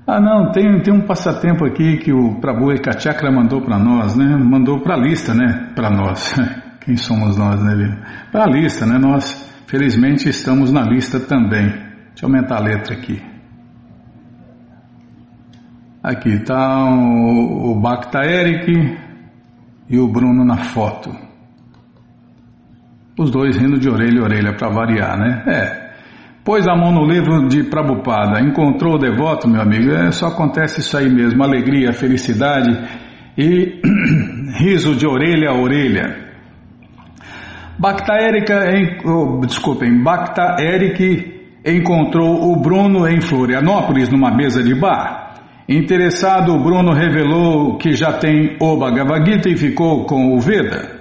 Ah, 0.06 0.18
não, 0.18 0.52
tem, 0.52 0.80
tem 0.80 0.94
um 0.94 1.02
passatempo 1.02 1.66
aqui 1.66 1.98
que 1.98 2.14
o 2.14 2.40
Prabhu 2.40 2.72
Ekachakra 2.72 3.30
mandou 3.30 3.60
para 3.60 3.78
nós, 3.78 4.16
né? 4.16 4.34
Mandou 4.36 4.80
para 4.80 4.94
a 4.94 4.98
lista, 4.98 5.34
né? 5.34 5.70
Para 5.74 5.90
nós. 5.90 6.34
Quem 6.80 6.96
somos 6.96 7.36
nós, 7.36 7.62
né, 7.62 7.98
Para 8.32 8.44
a 8.44 8.46
lista, 8.46 8.86
né? 8.86 8.98
Nós, 8.98 9.53
felizmente, 9.74 10.28
estamos 10.28 10.70
na 10.70 10.82
lista 10.82 11.18
também. 11.18 11.66
Deixa 11.66 12.22
eu 12.22 12.28
aumentar 12.28 12.58
a 12.58 12.62
letra 12.62 12.94
aqui. 12.94 13.20
Aqui 16.00 16.28
está 16.28 16.84
o, 16.84 17.74
Bacta 17.80 18.20
Eric 18.24 18.70
e 19.90 19.98
o 19.98 20.06
Bruno 20.06 20.44
na 20.44 20.58
foto. 20.58 21.10
Os 23.18 23.32
dois 23.32 23.56
rindo 23.56 23.80
de 23.80 23.88
orelha 23.88 24.20
a 24.20 24.24
orelha 24.24 24.56
para 24.56 24.68
variar, 24.68 25.18
né? 25.18 25.42
É, 25.48 25.84
Pôs 26.44 26.68
a 26.68 26.76
mão 26.76 26.92
no 26.92 27.06
livro 27.10 27.48
de 27.48 27.64
Prabhupada, 27.64 28.38
encontrou 28.40 28.94
o 28.94 28.98
devoto, 28.98 29.48
meu 29.48 29.62
amigo, 29.62 29.90
é, 29.90 30.12
só 30.12 30.26
acontece 30.26 30.80
isso 30.80 30.96
aí 30.96 31.08
mesmo, 31.08 31.42
alegria, 31.42 31.92
felicidade 31.92 32.70
e 33.36 33.80
riso 34.58 34.94
de 34.94 35.06
orelha 35.06 35.50
a 35.50 35.54
orelha. 35.54 36.23
Bacta 37.78 38.14
Erika, 38.20 38.64
oh, 39.04 39.40
desculpem, 39.40 40.02
Bacta 40.02 40.56
Eric 40.60 41.34
encontrou 41.64 42.52
o 42.52 42.56
Bruno 42.60 43.08
em 43.08 43.20
Florianópolis 43.20 44.08
numa 44.10 44.30
mesa 44.30 44.62
de 44.62 44.74
bar. 44.74 45.34
Interessado, 45.68 46.52
o 46.52 46.62
Bruno 46.62 46.92
revelou 46.92 47.76
que 47.78 47.94
já 47.94 48.12
tem 48.12 48.56
o 48.60 48.76
Bhagavad 48.76 49.24
Gita 49.28 49.48
e 49.48 49.56
ficou 49.56 50.04
com 50.04 50.36
o 50.36 50.40
Veda. 50.40 51.00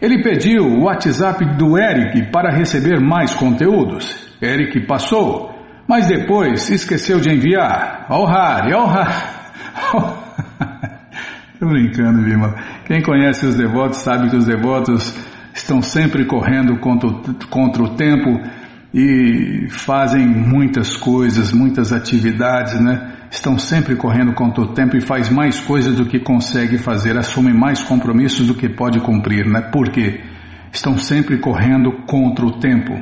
Ele 0.00 0.22
pediu 0.22 0.64
o 0.64 0.84
WhatsApp 0.84 1.44
do 1.56 1.78
Eric 1.78 2.30
para 2.32 2.50
receber 2.50 3.00
mais 3.00 3.34
conteúdos. 3.34 4.34
Eric 4.42 4.86
passou, 4.86 5.54
mas 5.86 6.08
depois 6.08 6.68
esqueceu 6.70 7.20
de 7.20 7.30
enviar. 7.30 8.06
Harry, 8.08 8.74
ó 8.74 8.84
oh, 8.84 8.86
Harry. 8.86 9.44
Estou 11.52 11.68
brincando, 11.68 12.22
Vilma. 12.22 12.54
Quem 12.86 13.00
conhece 13.02 13.46
os 13.46 13.54
devotos 13.56 13.98
sabe 13.98 14.28
que 14.28 14.36
os 14.36 14.46
devotos 14.46 15.33
estão 15.54 15.80
sempre 15.80 16.26
correndo 16.26 16.78
contra 16.80 17.08
o, 17.08 17.22
contra 17.48 17.82
o 17.82 17.90
tempo 17.90 18.40
e 18.92 19.68
fazem 19.70 20.26
muitas 20.26 20.96
coisas, 20.96 21.52
muitas 21.52 21.92
atividades, 21.92 22.78
né? 22.80 23.12
Estão 23.30 23.58
sempre 23.58 23.96
correndo 23.96 24.34
contra 24.34 24.62
o 24.62 24.74
tempo 24.74 24.96
e 24.96 25.00
faz 25.00 25.30
mais 25.30 25.58
coisas 25.60 25.94
do 25.94 26.06
que 26.06 26.20
consegue 26.20 26.76
fazer, 26.76 27.16
assumem 27.16 27.54
mais 27.54 27.82
compromissos 27.82 28.46
do 28.46 28.54
que 28.54 28.68
pode 28.68 29.00
cumprir, 29.00 29.46
né? 29.46 29.62
Por 29.72 29.90
quê? 29.90 30.20
Estão 30.72 30.98
sempre 30.98 31.38
correndo 31.38 32.04
contra 32.06 32.44
o 32.44 32.58
tempo. 32.58 32.92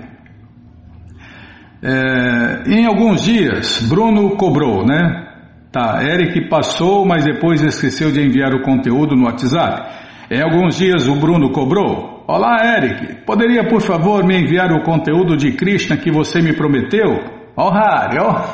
É, 1.83 2.63
em 2.67 2.87
alguns 2.87 3.23
dias, 3.23 3.87
Bruno 3.89 4.37
cobrou, 4.37 4.87
né? 4.87 5.29
Tá, 5.71 6.03
Eric 6.05 6.49
passou, 6.49 7.07
mas 7.07 7.25
depois 7.25 7.63
esqueceu 7.63 8.13
de 8.13 8.21
enviar 8.23 8.55
o 8.55 8.63
conteúdo 8.63 9.17
no 9.17 9.25
WhatsApp. 9.25 9.91
Em 10.31 10.41
alguns 10.41 10.77
dias 10.79 11.07
o 11.09 11.17
Bruno 11.17 11.51
cobrou. 11.51 12.22
Olá, 12.27 12.77
Eric, 12.77 13.25
poderia 13.27 13.69
por 13.69 13.81
favor 13.81 14.25
me 14.25 14.41
enviar 14.41 14.71
o 14.73 14.85
conteúdo 14.85 15.37
de 15.37 15.53
Krishna 15.53 15.97
que 15.97 16.11
você 16.11 16.41
me 16.41 16.55
prometeu? 16.55 17.19
Ó, 17.57 17.69
oh, 17.69 17.75
Hari, 17.75 18.19
ó, 18.21 18.45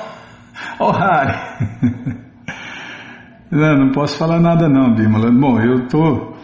oh, 0.81 0.91
Hari. 0.91 1.35
não, 3.53 3.77
não 3.77 3.93
posso 3.93 4.17
falar 4.17 4.41
nada 4.41 4.69
não, 4.69 4.95
Bimala. 4.95 5.31
Bom, 5.31 5.61
eu 5.61 5.87
tô, 5.87 6.35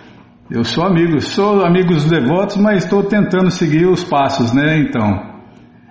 eu 0.51 0.65
sou 0.65 0.85
amigo, 0.85 1.19
sou 1.23 1.65
amigo 1.65 1.95
dos 1.95 2.11
devotos, 2.11 2.59
mas 2.59 2.85
estou 2.85 3.03
tentando 3.03 3.51
seguir 3.51 3.87
os 3.87 4.05
passos, 4.05 4.53
né? 4.53 4.79
Então. 4.79 5.33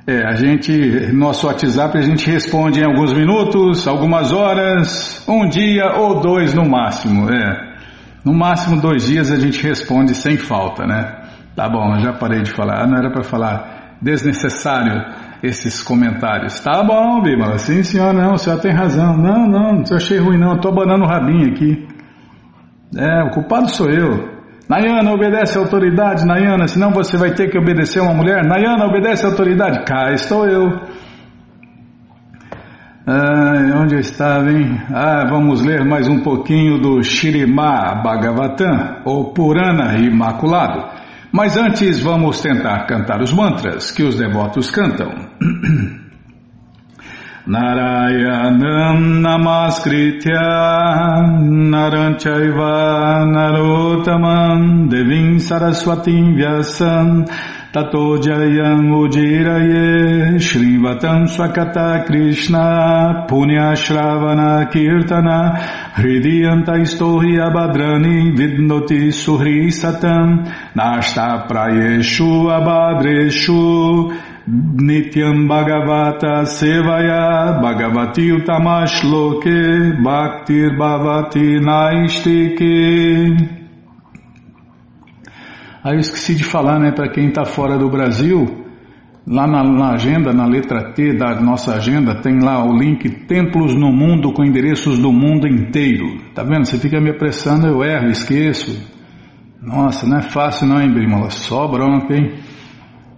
É, 0.06 0.28
a 0.28 0.34
gente, 0.34 1.14
nosso 1.14 1.48
WhatsApp 1.48 1.98
a 1.98 2.02
gente 2.02 2.30
responde 2.30 2.82
em 2.82 2.84
alguns 2.84 3.14
minutos, 3.14 3.88
algumas 3.88 4.34
horas, 4.34 5.26
um 5.30 5.48
dia 5.48 5.94
ou 5.96 6.20
dois 6.20 6.54
no 6.54 6.70
máximo. 6.70 7.30
É, 7.34 7.74
no 8.26 8.34
máximo 8.34 8.82
dois 8.82 9.08
dias 9.08 9.32
a 9.32 9.38
gente 9.38 9.66
responde 9.66 10.14
sem 10.14 10.36
falta, 10.36 10.86
né? 10.86 11.23
Tá 11.56 11.70
bom, 11.70 12.00
já 12.00 12.14
parei 12.14 12.42
de 12.42 12.52
falar. 12.52 12.88
Não 12.88 12.98
era 12.98 13.12
para 13.12 13.24
falar 13.24 13.98
desnecessário 14.02 15.04
esses 15.42 15.84
comentários. 15.84 16.60
Tá 16.60 16.84
bom, 16.84 17.22
Bíblia. 17.22 17.58
Sim, 17.58 17.84
senhor, 17.84 18.14
não, 18.14 18.34
o 18.34 18.38
senhor 18.38 18.60
tem 18.60 18.72
razão. 18.72 19.18
Não, 19.18 19.48
não, 19.48 19.74
não 19.74 19.84
achei 19.96 20.18
ruim, 20.18 20.38
não. 20.38 20.56
Estou 20.56 20.72
abanando 20.72 21.04
o 21.04 21.08
rabinho 21.08 21.52
aqui. 21.52 21.88
É, 22.98 23.24
o 23.24 23.32
culpado 23.32 23.70
sou 23.70 23.90
eu. 23.90 24.34
Nayana, 24.70 25.12
obedece 25.12 25.58
a 25.58 25.62
autoridade, 25.62 26.26
Nayana, 26.26 26.68
senão 26.68 26.92
você 26.92 27.18
vai 27.18 27.34
ter 27.34 27.50
que 27.50 27.58
obedecer 27.58 28.00
a 28.00 28.04
uma 28.04 28.14
mulher. 28.14 28.46
Nayana, 28.46 28.86
obedece 28.86 29.26
a 29.26 29.30
autoridade. 29.30 29.84
Cá 29.86 30.12
estou 30.14 30.48
eu. 30.48 30.70
Ah, 33.06 33.82
onde 33.82 33.96
eu 33.96 34.00
estava, 34.00 34.50
hein? 34.50 34.80
Ah, 34.90 35.26
vamos 35.30 35.62
ler 35.62 35.84
mais 35.84 36.08
um 36.08 36.22
pouquinho 36.22 36.80
do 36.80 37.04
Shirimá 37.04 38.02
Bhagavatam, 38.02 39.02
ou 39.04 39.34
Purana 39.34 39.98
Imaculado. 39.98 41.03
Mas 41.34 41.58
antes 41.58 42.00
vamos 42.00 42.42
tentar 42.42 42.86
cantar 42.86 43.20
os 43.20 43.34
mantras 43.34 43.90
que 43.90 44.04
os 44.04 44.16
devotos 44.16 44.70
cantam. 44.70 45.10
Narayanam 47.48 49.00
Namaskritya 49.20 50.40
Naranchaiva 51.42 53.26
Narotamam 53.26 54.88
Devim 54.88 55.40
Saraswatim 55.40 56.36
Vyasam 56.36 57.26
Tato 57.74 58.20
Jayam 58.20 58.92
Ujiraye 58.94 60.38
Shrivatam 60.38 61.26
Swakata 61.28 62.06
Krishna 62.06 63.26
Punya 63.28 63.74
Shravana 63.74 64.70
Kirtana 64.72 65.58
Hridiyanta 65.96 66.78
Istohi 66.78 67.40
Abhadrani 67.42 68.38
Vidnoti 68.38 69.12
Suhri 69.12 69.72
Satam 69.72 70.46
Nashta 70.76 71.48
Prayeshu 71.48 72.46
Abhadreshu 72.58 74.14
Nityam 74.48 75.48
Bhagavata 75.50 76.46
Sevaya 76.46 77.60
Bhagavati 77.60 78.30
Utamashloke 78.38 79.98
Bhaktir 80.00 80.78
Bhavati 80.78 81.60
Naistike 81.60 83.63
Aí 85.84 85.96
eu 85.96 86.00
esqueci 86.00 86.34
de 86.34 86.46
falar, 86.46 86.80
né, 86.80 86.94
para 86.94 87.10
quem 87.10 87.28
está 87.28 87.44
fora 87.44 87.78
do 87.78 87.90
Brasil, 87.90 88.46
lá 89.28 89.46
na, 89.46 89.64
na, 89.66 89.92
agenda, 89.92 90.32
na 90.32 90.46
letra 90.46 90.94
T 90.94 91.18
da 91.18 91.42
nossa 91.42 91.76
agenda, 91.76 92.22
tem 92.22 92.40
lá 92.40 92.64
o 92.64 92.74
link 92.74 93.10
Templos 93.28 93.76
no 93.76 93.92
Mundo 93.92 94.32
com 94.32 94.46
endereços 94.46 94.98
do 94.98 95.12
mundo 95.12 95.46
inteiro. 95.46 96.06
Tá 96.34 96.42
vendo? 96.42 96.66
Você 96.66 96.78
fica 96.78 97.02
me 97.02 97.10
apressando, 97.10 97.68
eu 97.68 97.84
erro, 97.84 98.08
esqueço. 98.08 98.94
Nossa, 99.62 100.08
não 100.08 100.20
é 100.20 100.22
fácil 100.22 100.68
não, 100.68 100.82
hein, 100.82 100.90
Brimola? 100.90 101.30
Só 101.30 101.68
bronca, 101.68 102.16
hein? 102.16 102.34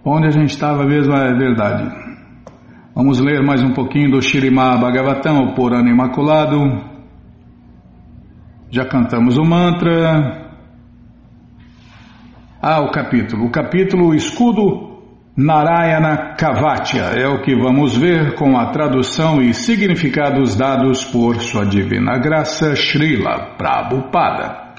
Onde 0.04 0.26
a 0.26 0.30
gente 0.30 0.50
estava 0.50 0.84
mesmo 0.84 1.12
é 1.14 1.36
verdade. 1.36 1.88
Vamos 2.96 3.20
ler 3.20 3.44
mais 3.44 3.62
um 3.62 3.72
pouquinho 3.74 4.10
do 4.10 4.20
Shirimá 4.20 4.76
Bhagavatam, 4.76 5.38
o 5.44 5.54
Purana 5.54 5.88
Imaculado. 5.88 6.58
Já 8.70 8.84
cantamos 8.86 9.36
o 9.36 9.44
mantra. 9.44 10.45
Ah, 12.60 12.80
o 12.80 12.90
capítulo. 12.90 13.44
O 13.44 13.50
capítulo 13.50 14.14
Escudo 14.14 14.96
Narayana 15.36 16.34
Kavatya 16.36 17.12
é 17.14 17.28
o 17.28 17.42
que 17.42 17.54
vamos 17.54 17.94
ver 17.94 18.34
com 18.34 18.56
a 18.56 18.70
tradução 18.70 19.42
e 19.42 19.52
significados 19.52 20.56
dados 20.56 21.04
por 21.04 21.38
Sua 21.42 21.66
Divina 21.66 22.16
Graça 22.18 22.74
Srila 22.74 23.56
Prabhupada. 23.58 24.72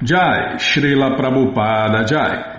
Jai, 0.00 0.58
Srila 0.58 1.16
Prabhupada 1.16 2.06
Jai. 2.06 2.58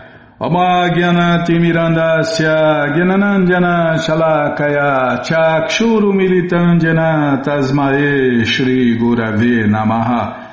Shalakaya 3.97 5.23
Chakshuru 5.23 6.13
Militandjana 6.13 7.41
Tasmae 7.41 8.45
Shri 8.45 8.97
Gurave 8.97 9.65
Namaha 9.67 10.48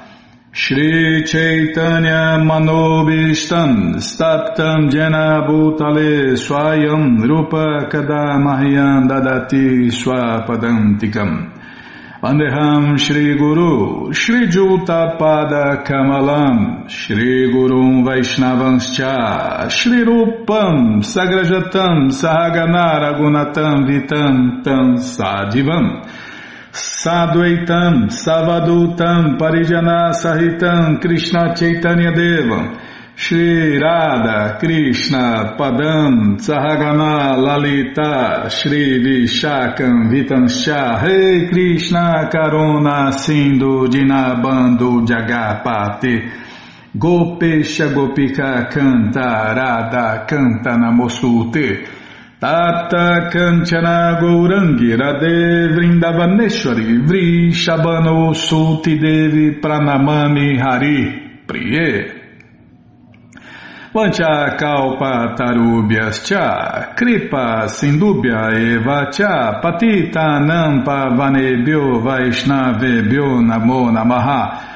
Shri 0.58 1.22
Chaitanya 1.26 2.40
Manobishtam 2.40 3.96
Staptam 3.96 4.90
Jena 4.90 5.44
Bhutale 5.46 6.32
Swayam 6.32 7.20
Rupa 7.20 7.86
Kadamahyam 7.90 9.06
Dadati 9.06 9.92
Swapadantikam 9.92 11.52
Vandeham 12.22 12.98
Shri 12.98 13.36
Guru 13.36 14.14
Shri 14.14 14.46
Juta 14.48 15.18
Pada 15.20 15.84
Kamalam 15.84 16.88
Shri 16.88 17.52
Gurum 17.52 18.02
Vaishnavanscha 18.06 19.70
Shri 19.70 20.04
Rupam 20.06 21.02
Sagrajatam 21.04 22.08
Sahagana 22.08 22.96
Ragunatam 23.04 23.84
Vitam 23.86 24.64
Tam 24.64 24.96
Sadivam 24.96 26.02
Sadvaitam, 26.76 28.10
Savadutam, 28.10 29.38
Parijana 29.38 30.12
Sahitam, 30.12 31.00
Krishna 31.00 31.54
Chaitanya 31.56 32.12
Devam, 32.12 32.78
Shri 33.14 33.78
Radha, 33.78 34.58
Krishna, 34.60 35.56
Padam, 35.58 36.36
Sahagana, 36.36 37.34
Lalita, 37.38 38.50
Shri 38.50 39.02
Vishakam, 39.02 40.10
Vitansha, 40.10 41.02
Rei 41.02 41.48
Krishna, 41.48 42.28
Karuna, 42.30 43.10
Sindhu, 43.10 43.88
Dinabando, 43.88 45.06
Jagapati, 45.06 46.30
Gopesha 46.94 47.88
Gopika 47.88 48.68
Canta, 48.70 49.54
Radha 49.56 50.26
Tata 52.50 53.28
Kanchana 53.28 54.20
Gourangi 54.20 54.94
Radhe 54.94 55.66
Vrindavaneshwari 55.74 57.04
Vri 57.04 57.50
Shabano 57.50 58.32
Suti 58.34 58.96
Devi 59.00 59.58
Pranamami 59.58 60.56
Hari 60.56 61.42
Priye. 61.44 62.12
Vancha 63.92 64.56
Kalpa 64.56 65.34
Tarubhyas 65.36 66.24
Cha 66.24 66.94
Kripa 66.94 67.66
Sindubhya 67.66 68.52
Eva 68.54 69.10
Cha 69.10 69.60
Patita 69.60 70.38
Nampa 70.38 71.16
Vanebhyo 71.18 72.00
Vaishnavebhyo 72.00 73.42
Namo 73.42 73.90
Namaha 73.90 74.75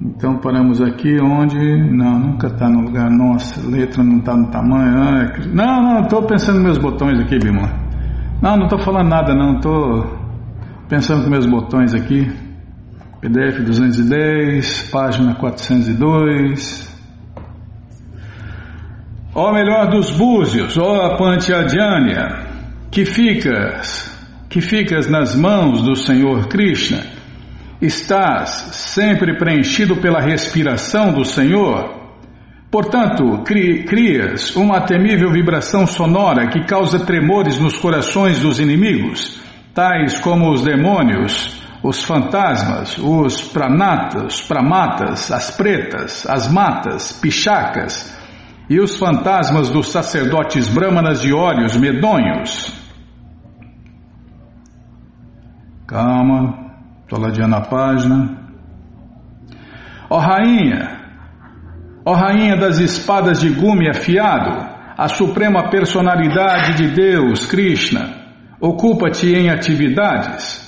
Então 0.00 0.38
paramos 0.38 0.80
aqui 0.80 1.16
onde. 1.20 1.58
Não, 1.92 2.18
nunca 2.18 2.48
está 2.48 2.68
no 2.68 2.82
lugar. 2.82 3.10
Nossa, 3.10 3.66
letra 3.68 4.02
não 4.02 4.18
está 4.18 4.36
no 4.36 4.50
tamanho. 4.50 4.94
Ah, 4.98 5.32
não, 5.52 5.82
não, 5.82 6.00
estou 6.02 6.22
pensando 6.22 6.56
nos 6.56 6.64
meus 6.64 6.78
botões 6.78 7.18
aqui, 7.20 7.38
Bima. 7.38 7.70
Não, 8.42 8.56
não 8.56 8.64
estou 8.64 8.78
falando 8.78 9.08
nada, 9.08 9.34
não. 9.34 9.56
Estou 9.56 10.18
pensando 10.88 11.20
nos 11.20 11.28
meus 11.28 11.46
botões 11.46 11.94
aqui. 11.94 12.30
PDF 13.20 13.60
210, 13.64 14.90
página 14.90 15.34
402. 15.34 16.94
Ó 19.34 19.52
melhor 19.52 19.90
dos 19.90 20.10
búzios, 20.10 20.78
ó 20.78 21.16
Pantiadiânia, 21.16 22.46
que 22.90 23.04
ficas 23.04 24.14
que 24.48 24.60
ficas 24.62 25.10
nas 25.10 25.36
mãos 25.36 25.82
do 25.82 25.94
Senhor 25.94 26.48
Krishna, 26.48 27.02
estás 27.80 28.50
sempre 28.72 29.36
preenchido 29.36 29.96
pela 29.96 30.20
respiração 30.20 31.12
do 31.12 31.24
Senhor. 31.24 31.94
Portanto, 32.70 33.42
cri 33.44 33.84
crias 33.84 34.54
uma 34.56 34.80
temível 34.80 35.30
vibração 35.30 35.86
sonora 35.86 36.48
que 36.48 36.64
causa 36.64 37.04
tremores 37.04 37.58
nos 37.58 37.78
corações 37.78 38.40
dos 38.40 38.58
inimigos, 38.58 39.40
tais 39.72 40.18
como 40.20 40.50
os 40.50 40.62
demônios, 40.62 41.62
os 41.82 42.02
fantasmas, 42.02 42.98
os 42.98 43.42
pranatas, 43.42 44.40
pramatas, 44.40 45.30
as 45.30 45.50
pretas, 45.56 46.26
as 46.26 46.50
matas, 46.50 47.12
pichacas 47.12 48.14
e 48.68 48.80
os 48.80 48.96
fantasmas 48.98 49.68
dos 49.68 49.92
sacerdotes 49.92 50.68
brâmanas 50.68 51.20
de 51.20 51.32
olhos 51.32 51.76
medonhos. 51.76 52.72
Calma, 55.86 56.65
estou 57.06 57.18
ladeando 57.18 57.56
a 57.56 57.62
página. 57.62 58.36
Ó 60.10 60.18
rainha, 60.18 61.00
ó 62.04 62.12
rainha 62.12 62.56
das 62.56 62.78
espadas 62.78 63.40
de 63.40 63.48
gume 63.48 63.88
afiado, 63.88 64.76
a 64.98 65.08
suprema 65.08 65.70
personalidade 65.70 66.74
de 66.74 66.88
Deus, 66.88 67.46
Krishna, 67.46 68.10
ocupa-te 68.60 69.34
em 69.34 69.48
atividades 69.48 70.66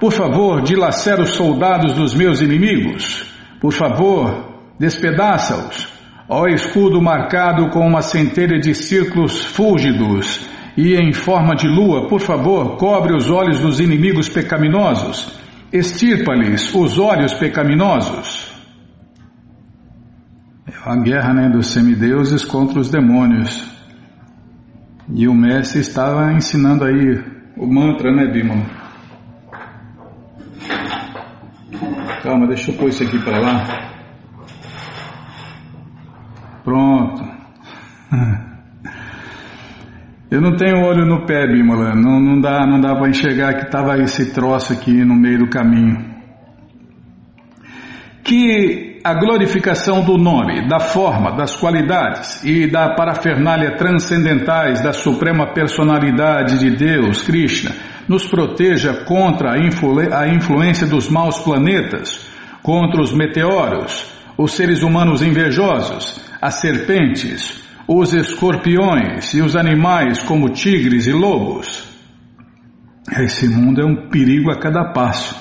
por 0.00 0.12
favor, 0.12 0.62
dilacera 0.62 1.20
os 1.20 1.34
soldados 1.34 1.92
dos 1.92 2.14
meus 2.14 2.40
inimigos. 2.40 3.30
Por 3.60 3.70
favor, 3.70 4.62
despedaça-os. 4.78 5.88
Ó 6.26 6.46
escudo 6.46 7.02
marcado 7.02 7.68
com 7.68 7.86
uma 7.86 8.00
centelha 8.00 8.58
de 8.58 8.74
círculos 8.74 9.44
fúlgidos 9.44 10.48
e 10.74 10.94
em 10.94 11.12
forma 11.12 11.54
de 11.54 11.68
lua, 11.68 12.08
por 12.08 12.20
favor, 12.20 12.78
cobre 12.78 13.14
os 13.14 13.28
olhos 13.28 13.58
dos 13.58 13.78
inimigos 13.78 14.26
pecaminosos. 14.30 15.38
Estirpa-lhes 15.72 16.74
os 16.74 16.98
olhos 16.98 17.32
pecaminosos. 17.34 18.50
É 20.66 20.72
a 20.90 20.96
guerra 20.96 21.32
né, 21.32 21.48
dos 21.48 21.68
semideuses 21.68 22.44
contra 22.44 22.80
os 22.80 22.90
demônios. 22.90 23.70
E 25.08 25.28
o 25.28 25.34
mestre 25.34 25.80
estava 25.80 26.32
ensinando 26.32 26.84
aí 26.84 27.22
o 27.56 27.66
mantra, 27.66 28.10
né, 28.12 28.26
Bímola? 28.26 28.64
Calma, 32.22 32.46
deixa 32.46 32.70
eu 32.70 32.76
pôr 32.76 32.88
isso 32.88 33.02
aqui 33.02 33.18
para 33.18 33.40
lá. 33.40 33.64
Pronto. 36.64 37.24
Eu 40.30 40.40
não 40.40 40.54
tenho 40.56 40.84
olho 40.84 41.04
no 41.04 41.26
pé, 41.26 41.44
Bimala. 41.48 41.92
Não, 41.96 42.20
não 42.20 42.40
dá, 42.40 42.64
não 42.64 42.80
dá 42.80 42.94
para 42.94 43.08
enxergar 43.08 43.54
que 43.54 43.64
estava 43.66 43.98
esse 43.98 44.32
troço 44.32 44.72
aqui 44.72 45.04
no 45.04 45.16
meio 45.16 45.40
do 45.40 45.50
caminho. 45.50 46.08
Que 48.22 49.00
a 49.02 49.14
glorificação 49.14 50.04
do 50.04 50.16
nome, 50.16 50.68
da 50.68 50.78
forma, 50.78 51.32
das 51.32 51.56
qualidades 51.56 52.44
e 52.44 52.70
da 52.70 52.94
parafernália 52.94 53.76
transcendentais 53.76 54.80
da 54.80 54.92
suprema 54.92 55.52
personalidade 55.52 56.60
de 56.60 56.76
Deus, 56.76 57.22
Krishna, 57.22 57.72
nos 58.06 58.28
proteja 58.28 59.04
contra 59.04 59.54
a, 59.54 59.58
influ 59.58 59.98
a 60.14 60.28
influência 60.28 60.86
dos 60.86 61.08
maus 61.08 61.40
planetas, 61.40 62.24
contra 62.62 63.02
os 63.02 63.12
meteoros, 63.12 64.12
os 64.38 64.52
seres 64.52 64.82
humanos 64.82 65.22
invejosos, 65.22 66.24
as 66.40 66.54
serpentes, 66.56 67.69
os 67.86 68.12
escorpiões 68.12 69.34
e 69.34 69.42
os 69.42 69.56
animais 69.56 70.20
como 70.22 70.50
tigres 70.50 71.06
e 71.06 71.12
lobos. 71.12 71.88
Esse 73.18 73.48
mundo 73.48 73.80
é 73.80 73.84
um 73.84 74.08
perigo 74.08 74.50
a 74.50 74.58
cada 74.58 74.92
passo. 74.92 75.34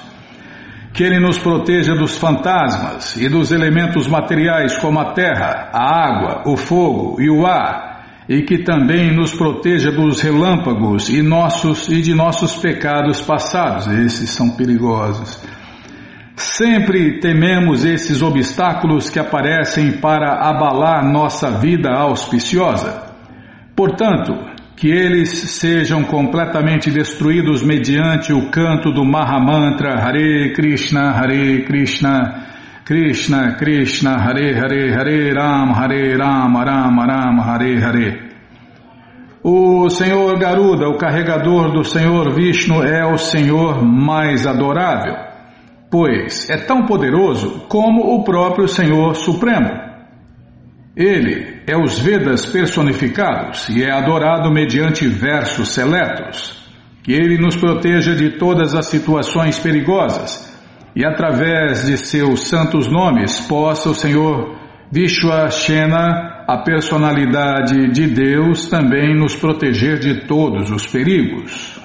Que 0.94 1.04
Ele 1.04 1.20
nos 1.20 1.38
proteja 1.38 1.94
dos 1.94 2.18
fantasmas 2.18 3.16
e 3.16 3.30
dos 3.30 3.52
elementos 3.52 4.08
materiais 4.08 4.78
como 4.78 5.00
a 5.00 5.14
terra, 5.14 5.70
a 5.72 6.08
água, 6.08 6.44
o 6.48 6.58
fogo 6.58 7.22
e 7.22 7.30
o 7.30 7.46
ar 7.46 7.90
e 8.30 8.44
que 8.44 8.60
também 8.60 9.12
nos 9.12 9.34
proteja 9.34 9.92
dos 9.92 10.22
relâmpagos 10.22 11.10
e 11.10 11.20
nossos 11.24 11.90
e 11.90 12.00
de 12.00 12.14
nossos 12.14 12.56
pecados 12.58 13.20
passados. 13.22 13.88
Esses 13.88 14.30
são 14.30 14.52
perigosos. 14.52 15.42
Sempre 16.40 17.20
tememos 17.20 17.84
esses 17.84 18.22
obstáculos 18.22 19.10
que 19.10 19.20
aparecem 19.20 20.00
para 20.00 20.40
abalar 20.40 21.04
nossa 21.04 21.52
vida 21.52 21.92
auspiciosa. 21.92 23.14
Portanto, 23.76 24.34
que 24.78 24.88
eles 24.88 25.30
sejam 25.60 26.02
completamente 26.06 26.90
destruídos 26.90 27.62
mediante 27.62 28.32
o 28.32 28.50
canto 28.50 28.90
do 28.90 29.04
Mahamantra 29.04 30.02
Hare 30.02 30.54
Krishna, 30.54 31.12
Hare 31.12 31.64
Krishna, 31.64 32.46
Krishna, 32.86 33.56
Krishna, 33.58 34.16
Hare 34.16 34.58
Hare, 34.58 34.94
Hare 34.94 35.34
Ram, 35.34 35.74
Hare 35.74 36.16
Ram, 36.16 36.54
Ram 36.56 37.00
Ram, 37.02 37.42
Hare 37.42 37.84
Hare. 37.84 38.30
O 39.44 39.90
Senhor 39.90 40.40
Garuda, 40.40 40.88
o 40.88 40.98
carregador 40.98 41.74
do 41.74 41.84
Senhor 41.84 42.34
Vishnu, 42.34 42.82
é 42.82 43.06
o 43.06 43.18
Senhor 43.18 43.84
mais 43.84 44.48
adorável, 44.48 45.29
pois 45.90 46.50
é 46.50 46.58
tão 46.58 46.86
poderoso 46.86 47.66
como 47.68 48.16
o 48.16 48.24
próprio 48.24 48.68
Senhor 48.68 49.16
Supremo. 49.16 49.70
Ele 50.96 51.62
é 51.66 51.78
os 51.78 52.00
Vedas 52.00 52.46
personificados 52.46 53.70
e 53.70 53.84
é 53.84 53.92
adorado 53.92 54.52
mediante 54.52 55.08
versos 55.08 55.70
seletos. 55.70 56.58
Que 57.04 57.14
ele 57.14 57.38
nos 57.38 57.56
proteja 57.56 58.14
de 58.14 58.38
todas 58.38 58.76
as 58.76 58.88
situações 58.88 59.58
perigosas 59.58 60.50
e 60.96 61.06
através 61.06 61.86
de 61.86 61.98
seus 61.98 62.48
santos 62.48 62.92
nomes 62.92 63.40
possa 63.42 63.90
o 63.90 63.96
Senhor 63.96 64.58
Vishwashena, 64.92 66.44
a 66.48 66.58
personalidade 66.64 67.92
de 67.92 68.08
Deus, 68.08 68.68
também 68.68 69.16
nos 69.16 69.36
proteger 69.36 70.00
de 70.00 70.26
todos 70.26 70.72
os 70.72 70.88
perigos. 70.88 71.79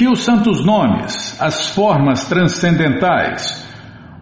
Que 0.00 0.08
os 0.08 0.20
santos 0.20 0.64
nomes, 0.64 1.38
as 1.38 1.74
formas 1.74 2.24
transcendentais, 2.24 3.68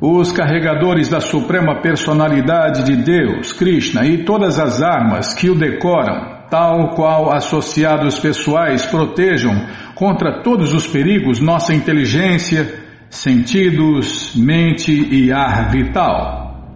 os 0.01 0.33
carregadores 0.33 1.09
da 1.09 1.21
suprema 1.21 1.81
personalidade 1.81 2.83
de 2.83 2.97
Deus, 2.97 3.53
Krishna, 3.53 4.05
e 4.05 4.25
todas 4.25 4.59
as 4.59 4.83
armas 4.83 5.33
que 5.35 5.49
o 5.49 5.55
decoram, 5.55 6.49
tal 6.51 6.97
qual 6.97 7.33
associados 7.33 8.19
pessoais 8.19 8.87
protejam 8.87 9.53
contra 9.95 10.43
todos 10.43 10.75
os 10.75 10.85
perigos 10.85 11.39
nossa 11.39 11.73
inteligência, 11.73 12.75
sentidos, 13.09 14.35
mente 14.35 14.91
e 14.91 15.31
ar 15.31 15.71
vital. 15.71 16.75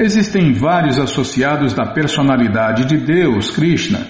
Existem 0.00 0.52
vários 0.52 0.98
associados 0.98 1.74
da 1.74 1.92
personalidade 1.92 2.86
de 2.86 2.96
Deus, 2.96 3.52
Krishna, 3.52 4.00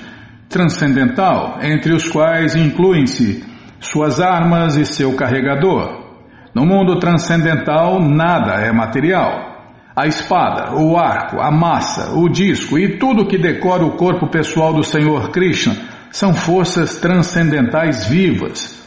transcendental, 0.49 1.59
entre 1.61 1.93
os 1.93 2.09
quais 2.09 2.57
incluem-se 2.57 3.56
suas 3.81 4.21
armas 4.21 4.77
e 4.77 4.85
seu 4.85 5.15
carregador. 5.15 6.05
No 6.55 6.65
mundo 6.65 6.99
transcendental, 6.99 8.01
nada 8.01 8.55
é 8.55 8.73
material. 8.73 9.55
A 9.95 10.07
espada, 10.07 10.75
o 10.75 10.97
arco, 10.97 11.41
a 11.41 11.51
massa, 11.51 12.15
o 12.15 12.29
disco 12.29 12.79
e 12.79 12.99
tudo 12.99 13.27
que 13.27 13.39
decora 13.39 13.85
o 13.85 13.97
corpo 13.97 14.29
pessoal 14.29 14.73
do 14.73 14.83
Senhor 14.83 15.31
Krishna 15.31 15.75
são 16.11 16.35
forças 16.35 16.99
transcendentais 16.99 18.07
vivas. 18.07 18.83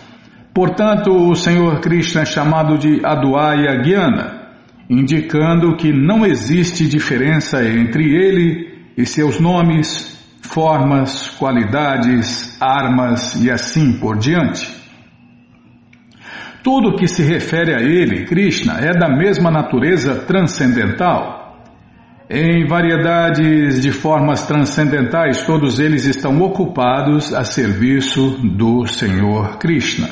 Portanto, 0.53 1.11
o 1.11 1.35
Senhor 1.35 1.79
Krishna 1.79 2.21
é 2.21 2.25
chamado 2.25 2.77
de 2.77 3.05
Advaya 3.05 3.83
Gyana, 3.83 4.39
indicando 4.89 5.75
que 5.75 5.93
não 5.93 6.25
existe 6.25 6.87
diferença 6.87 7.63
entre 7.63 8.03
ele 8.03 8.93
e 8.97 9.05
seus 9.05 9.39
nomes, 9.39 10.19
formas, 10.41 11.29
qualidades, 11.29 12.59
armas 12.59 13.35
e 13.35 13.51
assim 13.51 13.93
por 13.99 14.17
diante. 14.17 14.78
Tudo 16.63 16.95
que 16.95 17.07
se 17.07 17.23
refere 17.23 17.73
a 17.73 17.81
ele, 17.81 18.25
Krishna, 18.25 18.79
é 18.79 18.91
da 18.91 19.07
mesma 19.07 19.49
natureza 19.49 20.15
transcendental. 20.15 21.39
Em 22.29 22.67
variedades 22.67 23.81
de 23.81 23.91
formas 23.91 24.45
transcendentais, 24.45 25.43
todos 25.45 25.79
eles 25.79 26.05
estão 26.05 26.39
ocupados 26.41 27.33
a 27.33 27.43
serviço 27.43 28.37
do 28.55 28.85
Senhor 28.85 29.57
Krishna. 29.57 30.09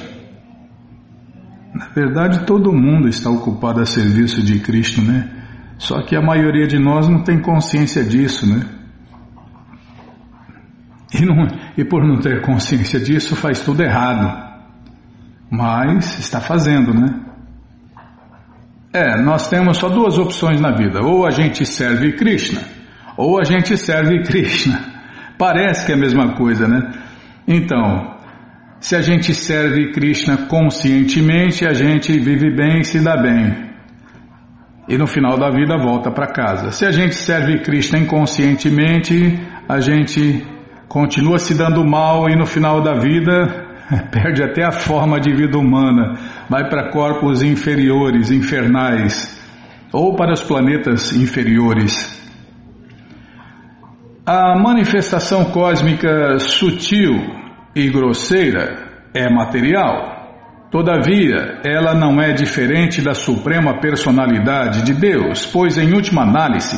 Na 1.76 1.90
verdade, 1.90 2.46
todo 2.46 2.74
mundo 2.74 3.08
está 3.08 3.30
ocupado 3.30 3.82
a 3.82 3.86
serviço 3.86 4.42
de 4.42 4.60
Krishna, 4.60 5.04
né? 5.04 5.30
Só 5.78 6.02
que 6.02 6.16
a 6.16 6.22
maioria 6.22 6.66
de 6.66 6.80
nós 6.80 7.08
não 7.08 7.24
tem 7.24 7.40
consciência 7.40 8.04
disso, 8.04 8.48
né? 8.48 8.66
E, 11.14 11.24
não, 11.24 11.48
e 11.78 11.86
por 11.86 12.04
não 12.04 12.20
ter 12.20 12.42
consciência 12.42 13.00
disso, 13.00 13.36
faz 13.36 13.60
tudo 13.60 13.84
errado. 13.84 14.47
Mas 15.50 16.20
está 16.20 16.42
fazendo, 16.42 16.94
né? 16.94 17.28
É, 18.94 19.22
nós 19.22 19.50
temos 19.50 19.78
só 19.78 19.90
duas 19.90 20.18
opções 20.18 20.60
na 20.60 20.72
vida: 20.72 21.02
ou 21.02 21.26
a 21.26 21.30
gente 21.30 21.66
serve 21.66 22.14
Krishna, 22.14 22.62
ou 23.16 23.40
a 23.40 23.44
gente 23.44 23.78
serve 23.78 24.24
Krishna. 24.26 24.80
Parece 25.38 25.86
que 25.86 25.92
é 25.92 25.96
a 25.96 26.00
mesma 26.00 26.36
coisa, 26.36 26.68
né? 26.68 26.92
Então, 27.48 28.18
se 28.80 28.96
a 28.96 29.02
gente 29.02 29.34
serve 29.34 29.92
Krishna 29.92 30.48
conscientemente, 30.48 31.66
a 31.66 31.74
gente 31.74 32.18
vive 32.20 32.56
bem 32.56 32.80
e 32.80 32.84
se 32.84 33.04
dá 33.04 33.16
bem. 33.16 33.68
E 34.90 34.98
no 34.98 35.06
final 35.06 35.38
da 35.38 35.50
vida 35.50 35.78
volta 35.78 36.10
para 36.10 36.28
casa. 36.28 36.72
Se 36.72 36.86
a 36.86 36.92
gente 36.92 37.16
serve 37.16 37.60
Krishna 37.60 38.00
inconscientemente, 38.00 39.38
a 39.68 39.80
gente 39.80 40.46
continua 40.88 41.38
se 41.38 41.54
dando 41.54 41.86
mal 41.86 42.30
e 42.30 42.36
no 42.36 42.46
final 42.46 42.82
da 42.82 42.94
vida 42.94 43.67
perde 44.12 44.44
até 44.44 44.64
a 44.64 44.72
forma 44.72 45.20
de 45.20 45.34
vida 45.34 45.58
humana, 45.58 46.16
vai 46.50 46.70
para 46.70 46.92
corpos 46.92 47.42
inferiores, 47.42 48.32
infernais, 48.32 49.36
ou 49.92 50.16
para 50.16 50.34
os 50.34 50.42
planetas 50.42 51.14
inferiores. 51.14 52.16
A 54.26 54.60
manifestação 54.60 55.46
cósmica 55.46 56.38
sutil 56.40 57.16
e 57.74 57.90
grosseira 57.90 59.06
é 59.14 59.30
material. 59.30 60.18
Todavia, 60.70 61.62
ela 61.64 61.96
não 61.96 62.22
é 62.22 62.34
diferente 62.34 63.02
da 63.02 63.14
suprema 63.14 63.80
personalidade 63.80 64.84
de 64.84 64.94
Deus, 64.94 65.46
pois, 65.46 65.78
em 65.78 65.94
última 65.94 66.24
análise, 66.24 66.78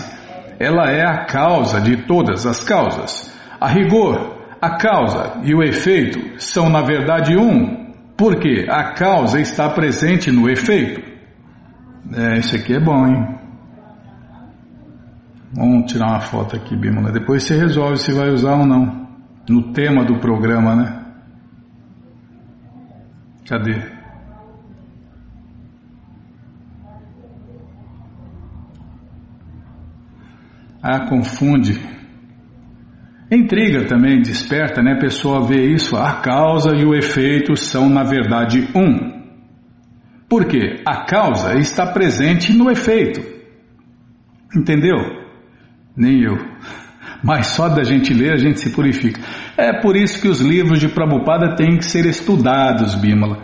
ela 0.59 0.91
é 0.91 1.03
a 1.03 1.25
causa 1.25 1.81
de 1.81 2.05
todas 2.05 2.45
as 2.45 2.63
causas. 2.63 3.35
A 3.59 3.67
rigor, 3.67 4.38
a 4.61 4.77
causa 4.77 5.41
e 5.43 5.53
o 5.53 5.63
efeito 5.63 6.41
são, 6.41 6.69
na 6.69 6.81
verdade, 6.81 7.37
um, 7.37 7.93
porque 8.17 8.65
a 8.69 8.93
causa 8.93 9.39
está 9.39 9.69
presente 9.69 10.31
no 10.31 10.49
efeito. 10.49 11.01
É, 12.13 12.39
isso 12.39 12.55
aqui 12.55 12.73
é 12.73 12.79
bom, 12.79 13.07
hein? 13.07 13.39
Vamos 15.53 15.91
tirar 15.91 16.07
uma 16.07 16.19
foto 16.19 16.55
aqui, 16.55 16.75
Bimala. 16.75 17.11
Depois 17.11 17.43
você 17.43 17.57
resolve 17.57 17.97
se 17.97 18.11
vai 18.11 18.29
usar 18.29 18.55
ou 18.55 18.65
não. 18.65 19.07
No 19.47 19.73
tema 19.73 20.03
do 20.05 20.19
programa, 20.19 20.75
né? 20.75 21.05
Cadê? 23.47 23.81
Ah, 30.83 31.07
confunde. 31.07 31.98
Intriga 33.31 33.85
também, 33.85 34.21
desperta, 34.21 34.81
né? 34.81 34.93
A 34.93 34.99
pessoa 34.99 35.45
vê 35.47 35.67
isso, 35.67 35.95
a 35.95 36.15
causa 36.15 36.75
e 36.75 36.83
o 36.83 36.95
efeito 36.95 37.55
são, 37.55 37.87
na 37.87 38.03
verdade, 38.03 38.67
um. 38.75 39.19
Porque 40.27 40.81
a 40.85 41.05
causa 41.05 41.57
está 41.59 41.85
presente 41.85 42.51
no 42.53 42.71
efeito. 42.71 43.21
Entendeu? 44.55 44.97
Nem 45.95 46.23
eu. 46.23 46.37
Mas 47.23 47.47
só 47.47 47.69
da 47.69 47.83
gente 47.83 48.13
ler 48.13 48.33
a 48.33 48.37
gente 48.37 48.59
se 48.59 48.71
purifica. 48.71 49.21
É 49.57 49.79
por 49.79 49.95
isso 49.95 50.21
que 50.21 50.27
os 50.27 50.39
livros 50.39 50.79
de 50.79 50.87
Prabhupada 50.87 51.55
têm 51.55 51.77
que 51.77 51.85
ser 51.85 52.05
estudados, 52.05 52.95
Bímola. 52.95 53.43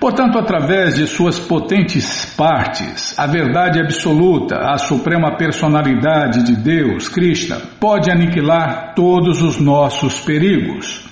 Portanto, 0.00 0.38
através 0.38 0.96
de 0.96 1.06
suas 1.06 1.38
potentes 1.38 2.34
partes, 2.36 3.18
a 3.18 3.26
verdade 3.26 3.80
absoluta, 3.80 4.56
a 4.56 4.78
suprema 4.78 5.36
personalidade 5.36 6.44
de 6.44 6.56
Deus, 6.56 7.08
Krishna, 7.08 7.56
pode 7.80 8.10
aniquilar 8.10 8.94
todos 8.94 9.42
os 9.42 9.58
nossos 9.58 10.20
perigos. 10.20 11.06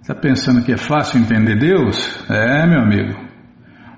Está 0.00 0.14
pensando 0.14 0.62
que 0.64 0.72
é 0.72 0.76
fácil 0.76 1.20
entender 1.20 1.56
Deus? 1.56 2.24
É, 2.28 2.66
meu 2.66 2.80
amigo. 2.80 3.30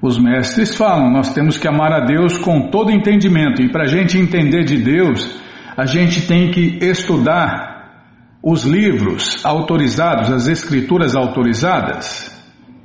Os 0.02 0.18
mestres 0.18 0.74
falam, 0.74 1.10
nós 1.10 1.32
temos 1.32 1.56
que 1.56 1.68
amar 1.68 1.92
a 1.92 2.04
Deus 2.04 2.36
com 2.36 2.70
todo 2.70 2.90
entendimento, 2.90 3.62
e 3.62 3.70
para 3.70 3.84
a 3.84 3.88
gente 3.88 4.18
entender 4.18 4.64
de 4.64 4.78
Deus, 4.78 5.40
a 5.76 5.86
gente 5.86 6.26
tem 6.26 6.50
que 6.50 6.78
estudar 6.82 7.71
os 8.42 8.64
livros 8.64 9.44
autorizados, 9.44 10.30
as 10.32 10.48
escrituras 10.48 11.14
autorizadas. 11.14 12.30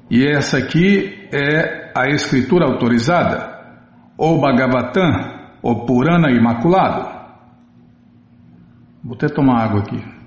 E 0.10 0.26
essa 0.26 0.58
aqui 0.58 1.28
é 1.34 1.92
a 1.96 2.08
escritura 2.10 2.66
autorizada, 2.66 3.58
o 4.18 4.40
Bhagavatam, 4.40 5.58
o 5.64 5.86
Purana 5.86 6.30
Imaculado. 6.30 7.18
Vou 9.04 9.16
até 9.16 9.28
tomar 9.28 9.64
água 9.64 9.80
aqui. 9.80 10.18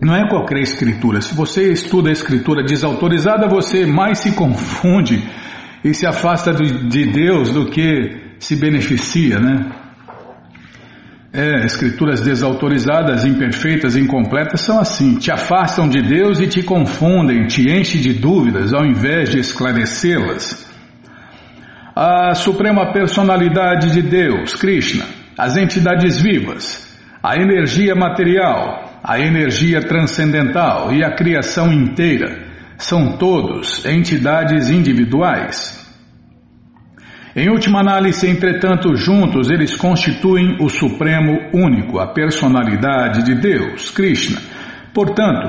Não 0.00 0.14
é 0.14 0.28
qualquer 0.28 0.58
escritura. 0.58 1.20
Se 1.20 1.34
você 1.34 1.72
estuda 1.72 2.10
a 2.10 2.12
escritura 2.12 2.62
desautorizada, 2.62 3.48
você 3.48 3.86
mais 3.86 4.18
se 4.18 4.34
confunde 4.34 5.22
e 5.84 5.92
se 5.92 6.06
afasta 6.06 6.52
de 6.54 7.04
Deus 7.12 7.50
do 7.50 7.66
que 7.66 8.34
se 8.38 8.56
beneficia, 8.56 9.38
né? 9.38 9.70
É, 11.30 11.64
escrituras 11.64 12.20
desautorizadas, 12.20 13.24
imperfeitas, 13.24 13.96
incompletas 13.96 14.60
são 14.60 14.78
assim, 14.78 15.18
te 15.18 15.32
afastam 15.32 15.88
de 15.88 16.00
Deus 16.00 16.40
e 16.40 16.46
te 16.46 16.62
confundem, 16.62 17.46
te 17.48 17.68
enchem 17.68 18.00
de 18.00 18.14
dúvidas 18.14 18.72
ao 18.72 18.86
invés 18.86 19.30
de 19.30 19.40
esclarecê-las. 19.40 20.72
A 21.94 22.34
suprema 22.34 22.92
personalidade 22.92 23.92
de 23.92 24.00
Deus, 24.00 24.54
Krishna, 24.54 25.06
as 25.36 25.56
entidades 25.56 26.20
vivas, 26.20 26.96
a 27.20 27.34
energia 27.36 27.96
material, 27.96 29.00
a 29.02 29.18
energia 29.18 29.80
transcendental 29.80 30.92
e 30.92 31.02
a 31.02 31.16
criação 31.16 31.72
inteira 31.72 32.43
são 32.78 33.16
todos 33.16 33.84
entidades 33.86 34.70
individuais. 34.70 35.84
Em 37.36 37.48
última 37.48 37.80
análise, 37.80 38.28
entretanto, 38.28 38.94
juntos 38.94 39.50
eles 39.50 39.74
constituem 39.74 40.56
o 40.60 40.68
Supremo 40.68 41.50
Único, 41.52 41.98
a 41.98 42.06
personalidade 42.06 43.24
de 43.24 43.34
Deus, 43.34 43.90
Krishna. 43.90 44.40
Portanto, 44.94 45.48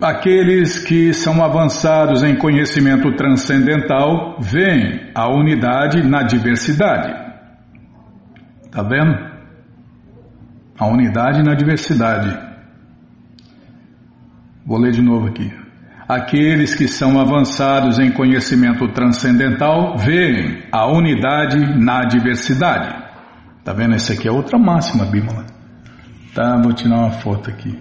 aqueles 0.00 0.84
que 0.84 1.14
são 1.14 1.42
avançados 1.42 2.22
em 2.22 2.36
conhecimento 2.36 3.10
transcendental 3.16 4.36
veem 4.38 5.10
a 5.14 5.28
unidade 5.28 6.06
na 6.06 6.22
diversidade. 6.22 7.10
Está 8.64 8.82
vendo? 8.82 9.16
A 10.78 10.86
unidade 10.86 11.42
na 11.42 11.54
diversidade. 11.54 12.38
Vou 14.66 14.78
ler 14.78 14.92
de 14.92 15.00
novo 15.00 15.28
aqui. 15.28 15.50
Aqueles 16.08 16.74
que 16.74 16.88
são 16.88 17.20
avançados 17.20 17.98
em 17.98 18.10
conhecimento 18.10 18.88
transcendental 18.94 19.98
veem 19.98 20.62
a 20.72 20.86
unidade 20.90 21.58
na 21.78 22.04
diversidade. 22.06 22.96
Tá 23.62 23.74
vendo? 23.74 23.94
Essa 23.94 24.14
aqui 24.14 24.26
é 24.26 24.32
outra 24.32 24.58
máxima, 24.58 25.04
Bímola. 25.04 25.44
Tá, 26.34 26.56
vou 26.62 26.72
tirar 26.72 26.96
uma 27.00 27.10
foto 27.10 27.50
aqui. 27.50 27.78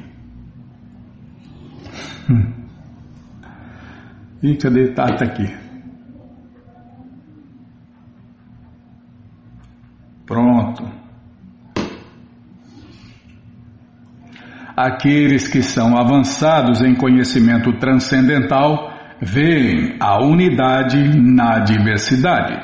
E 4.43 4.55
cadê? 4.57 4.89
Tá, 4.93 5.07
tá 5.15 5.25
aqui. 5.25 5.55
Pronto. 10.25 11.06
Aqueles 14.77 15.47
que 15.47 15.63
são 15.63 15.97
avançados 15.97 16.83
em 16.83 16.93
conhecimento 16.93 17.73
transcendental 17.79 18.93
veem 19.19 19.95
a 19.99 20.23
unidade 20.23 21.19
na 21.19 21.57
diversidade. 21.57 22.63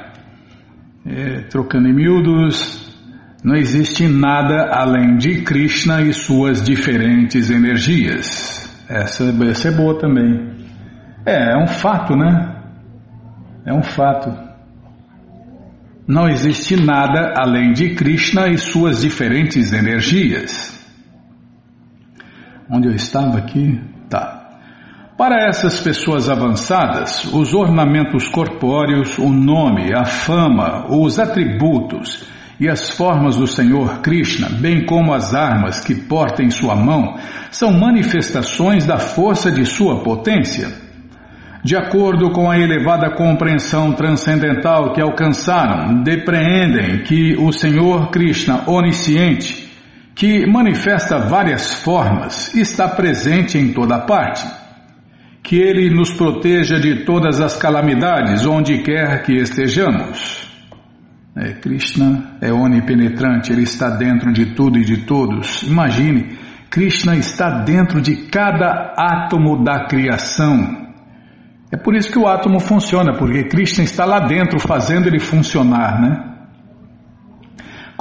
É, 1.07 1.41
trocando 1.49 1.89
em 1.89 1.93
miúdos, 1.95 2.95
não 3.43 3.55
existe 3.55 4.07
nada 4.07 4.69
além 4.71 5.17
de 5.17 5.41
Krishna 5.41 6.03
e 6.03 6.13
suas 6.13 6.61
diferentes 6.61 7.49
energias. 7.49 8.63
Essa, 8.87 9.23
essa 9.49 9.69
é 9.69 9.71
boa 9.71 9.97
também. 9.97 10.53
É, 11.25 11.53
é 11.53 11.57
um 11.57 11.65
fato, 11.65 12.15
né? 12.15 12.61
É 13.65 13.73
um 13.73 13.81
fato. 13.81 14.31
Não 16.07 16.29
existe 16.29 16.75
nada 16.75 17.33
além 17.35 17.73
de 17.73 17.95
Krishna 17.95 18.49
e 18.49 18.57
suas 18.59 19.01
diferentes 19.01 19.73
energias. 19.73 20.72
Onde 22.73 22.87
eu 22.87 22.95
estava 22.95 23.37
aqui? 23.37 23.79
Tá. 24.09 24.49
Para 25.15 25.47
essas 25.47 25.79
pessoas 25.79 26.27
avançadas, 26.27 27.23
os 27.31 27.53
ornamentos 27.53 28.27
corpóreos, 28.27 29.19
o 29.19 29.29
nome, 29.29 29.93
a 29.95 30.05
fama, 30.05 30.87
os 30.89 31.19
atributos 31.19 32.25
e 32.59 32.67
as 32.67 32.89
formas 32.89 33.35
do 33.35 33.45
Senhor 33.45 33.99
Krishna, 33.99 34.49
bem 34.49 34.87
como 34.87 35.13
as 35.13 35.35
armas 35.35 35.81
que 35.81 35.93
porta 35.93 36.41
em 36.41 36.49
sua 36.49 36.75
mão, 36.75 37.15
são 37.51 37.71
manifestações 37.71 38.87
da 38.87 38.97
força 38.97 39.51
de 39.51 39.67
sua 39.67 40.01
potência. 40.01 40.69
De 41.63 41.77
acordo 41.77 42.31
com 42.31 42.49
a 42.49 42.57
elevada 42.57 43.11
compreensão 43.11 43.91
transcendental 43.93 44.93
que 44.93 45.01
alcançaram, 45.01 46.01
depreendem 46.01 47.03
que 47.03 47.35
o 47.37 47.51
Senhor 47.51 48.09
Krishna 48.09 48.63
onisciente 48.67 49.62
que 50.15 50.45
manifesta 50.45 51.17
várias 51.19 51.73
formas, 51.83 52.53
está 52.53 52.87
presente 52.87 53.57
em 53.57 53.73
toda 53.73 53.99
parte. 53.99 54.63
que 55.41 55.57
Ele 55.57 55.93
nos 55.93 56.13
proteja 56.13 56.79
de 56.79 57.03
todas 57.03 57.41
as 57.41 57.57
calamidades, 57.57 58.45
onde 58.45 58.81
quer 58.81 59.23
que 59.23 59.33
estejamos. 59.33 60.49
É, 61.35 61.53
Krishna 61.55 62.37
é 62.39 62.53
onipenetrante, 62.53 63.51
Ele 63.51 63.63
está 63.63 63.89
dentro 63.89 64.31
de 64.31 64.55
tudo 64.55 64.77
e 64.77 64.85
de 64.85 65.05
todos. 65.05 65.63
Imagine, 65.63 66.37
Krishna 66.69 67.17
está 67.17 67.63
dentro 67.63 68.01
de 68.01 68.27
cada 68.27 68.93
átomo 68.97 69.63
da 69.63 69.85
criação. 69.85 70.83
É 71.69 71.75
por 71.75 71.93
isso 71.93 72.11
que 72.11 72.19
o 72.19 72.27
átomo 72.27 72.59
funciona, 72.61 73.13
porque 73.17 73.43
Krishna 73.43 73.83
está 73.83 74.05
lá 74.05 74.21
dentro 74.21 74.59
fazendo 74.59 75.07
ele 75.07 75.19
funcionar, 75.19 75.99
né? 75.99 76.32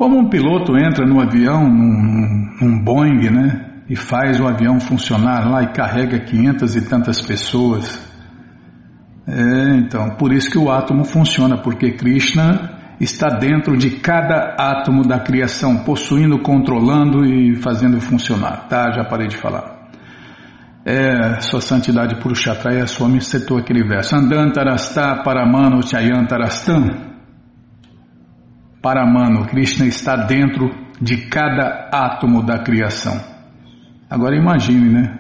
Como 0.03 0.19
um 0.19 0.29
piloto 0.29 0.77
entra 0.77 1.07
no 1.07 1.21
avião, 1.21 1.63
num, 1.63 2.57
num 2.61 2.83
Boeing, 2.83 3.31
né? 3.31 3.85
E 3.89 3.95
faz 3.95 4.41
o 4.41 4.49
avião 4.49 4.81
funcionar 4.81 5.49
lá 5.49 5.63
e 5.63 5.69
carrega 5.69 6.19
500 6.19 6.75
e 6.75 6.89
tantas 6.89 7.23
pessoas. 7.23 8.05
É, 9.29 9.77
então, 9.77 10.17
por 10.17 10.33
isso 10.33 10.51
que 10.51 10.59
o 10.59 10.73
átomo 10.73 11.05
funciona, 11.05 11.57
porque 11.57 11.93
Krishna 11.93 12.97
está 13.01 13.29
dentro 13.29 13.77
de 13.77 14.01
cada 14.01 14.57
átomo 14.59 15.07
da 15.07 15.21
criação, 15.21 15.85
possuindo, 15.85 16.41
controlando 16.41 17.25
e 17.25 17.55
fazendo 17.63 18.01
funcionar. 18.01 18.67
Tá, 18.69 18.91
já 18.91 19.05
parei 19.05 19.29
de 19.29 19.37
falar. 19.37 19.89
É, 20.85 21.41
sua 21.43 21.61
santidade 21.61 22.21
Purushatraya 22.21 22.89
Swami 22.89 23.21
citou 23.21 23.57
aquele 23.57 23.87
verso. 23.87 24.17
Andantarastha 24.17 25.23
paramano 25.23 25.81
chayantarastam. 25.81 27.12
Paramano, 28.83 29.47
Krishna 29.47 29.87
está 29.87 30.17
dentro 30.17 30.69
de 31.01 31.29
cada 31.29 31.89
átomo 31.93 32.43
da 32.43 32.59
criação. 32.59 33.19
Agora 34.11 34.37
imagine, 34.37 34.91
né? 34.91 35.19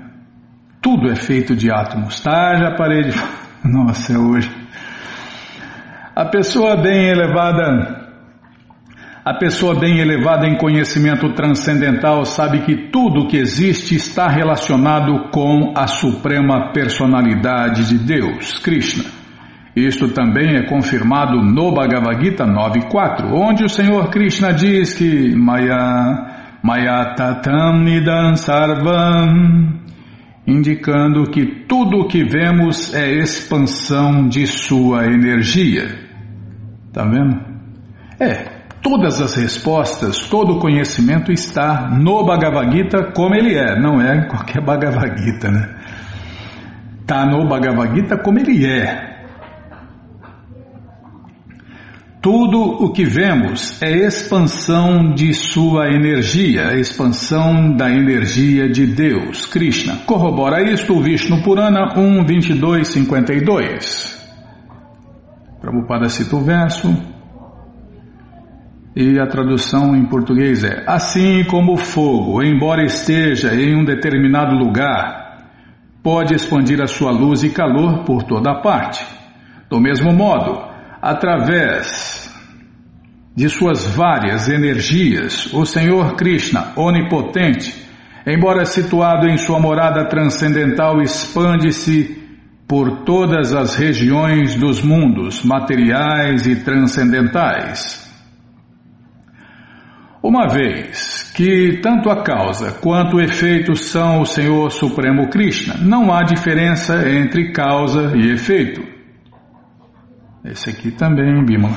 Tudo 0.82 1.08
é 1.08 1.14
feito 1.14 1.54
de 1.54 1.70
átomos. 1.72 2.20
Tá, 2.20 2.56
já 2.56 2.74
parei 2.76 3.04
de. 3.04 3.16
Nossa, 3.64 4.14
é 4.14 4.18
hoje. 4.18 4.50
A 6.14 6.24
pessoa 6.26 6.76
bem 6.76 7.06
elevada, 7.08 8.02
a 9.24 9.34
pessoa 9.34 9.78
bem 9.78 10.00
elevada 10.00 10.46
em 10.46 10.58
conhecimento 10.58 11.32
transcendental 11.32 12.24
sabe 12.24 12.62
que 12.62 12.90
tudo 12.90 13.28
que 13.28 13.36
existe 13.36 13.94
está 13.94 14.26
relacionado 14.26 15.30
com 15.30 15.72
a 15.76 15.86
suprema 15.86 16.72
personalidade 16.72 17.88
de 17.88 17.96
Deus, 17.96 18.58
Krishna. 18.58 19.21
Isto 19.74 20.08
também 20.08 20.56
é 20.56 20.66
confirmado 20.66 21.42
no 21.42 21.72
Bhagavad 21.72 22.22
Gita 22.22 22.44
9.4, 22.44 23.32
onde 23.32 23.64
o 23.64 23.68
Senhor 23.68 24.10
Krishna 24.10 24.52
diz 24.52 24.92
que 24.92 25.34
Maya, 25.34 26.58
Maya 26.62 27.14
Tatam 27.14 27.82
Sarvam 28.36 29.80
indicando 30.46 31.30
que 31.30 31.64
tudo 31.66 32.00
o 32.00 32.08
que 32.08 32.24
vemos 32.24 32.92
é 32.92 33.12
expansão 33.12 34.28
de 34.28 34.46
sua 34.46 35.06
energia. 35.06 35.86
Tá 36.92 37.04
vendo? 37.04 37.40
É, 38.20 38.62
todas 38.82 39.22
as 39.22 39.34
respostas, 39.36 40.28
todo 40.28 40.56
o 40.56 40.58
conhecimento 40.58 41.32
está 41.32 41.88
no 41.88 42.26
Bhagavad 42.26 42.76
Gita 42.76 43.12
como 43.14 43.34
ele 43.34 43.54
é, 43.54 43.80
não 43.80 44.00
é 44.00 44.16
em 44.18 44.28
qualquer 44.28 44.62
Bhagavad 44.62 45.18
Gita, 45.18 45.50
né? 45.50 45.74
Tá 47.06 47.24
no 47.24 47.48
Bhagavad 47.48 47.94
Gita 47.94 48.18
como 48.18 48.38
ele 48.38 48.66
é. 48.66 49.11
Tudo 52.22 52.60
o 52.60 52.92
que 52.92 53.04
vemos 53.04 53.82
é 53.82 53.90
expansão 53.90 55.12
de 55.12 55.34
sua 55.34 55.88
energia, 55.88 56.78
expansão 56.78 57.74
da 57.74 57.90
energia 57.90 58.68
de 58.68 58.86
Deus, 58.86 59.44
Krishna. 59.46 60.04
Corrobora 60.06 60.62
isto 60.62 60.94
o 60.94 61.02
Vishnu 61.02 61.42
Purana 61.42 61.98
1, 61.98 62.24
22, 62.24 62.86
52. 62.86 64.30
Prabhupada 65.60 66.08
cita 66.08 66.36
o 66.36 66.40
verso 66.44 66.96
e 68.94 69.18
a 69.18 69.26
tradução 69.26 69.96
em 69.96 70.06
português 70.06 70.62
é: 70.62 70.84
Assim 70.86 71.42
como 71.50 71.72
o 71.72 71.76
fogo, 71.76 72.40
embora 72.40 72.84
esteja 72.84 73.52
em 73.52 73.74
um 73.74 73.84
determinado 73.84 74.54
lugar, 74.54 75.48
pode 76.04 76.36
expandir 76.36 76.80
a 76.80 76.86
sua 76.86 77.10
luz 77.10 77.42
e 77.42 77.50
calor 77.50 78.04
por 78.04 78.22
toda 78.22 78.60
parte. 78.60 79.04
Do 79.68 79.80
mesmo 79.80 80.12
modo, 80.12 80.71
através 81.02 82.32
de 83.34 83.48
suas 83.48 83.84
várias 83.84 84.48
energias, 84.48 85.52
o 85.52 85.66
Senhor 85.66 86.14
Krishna, 86.14 86.72
onipotente, 86.76 87.74
embora 88.24 88.64
situado 88.64 89.26
em 89.26 89.36
sua 89.36 89.58
morada 89.58 90.04
transcendental, 90.08 91.02
expande-se 91.02 92.22
por 92.68 93.04
todas 93.04 93.52
as 93.52 93.74
regiões 93.74 94.54
dos 94.54 94.80
mundos 94.80 95.42
materiais 95.42 96.46
e 96.46 96.56
transcendentais. 96.62 98.00
Uma 100.22 100.46
vez 100.46 101.32
que 101.34 101.80
tanto 101.82 102.08
a 102.08 102.22
causa 102.22 102.70
quanto 102.80 103.16
o 103.16 103.20
efeito 103.20 103.74
são 103.74 104.20
o 104.20 104.26
Senhor 104.26 104.70
Supremo 104.70 105.28
Krishna, 105.28 105.74
não 105.82 106.12
há 106.14 106.22
diferença 106.22 107.10
entre 107.10 107.50
causa 107.50 108.12
e 108.14 108.30
efeito. 108.30 109.01
Esse 110.44 110.70
aqui 110.70 110.90
também, 110.90 111.44
Bima. 111.44 111.68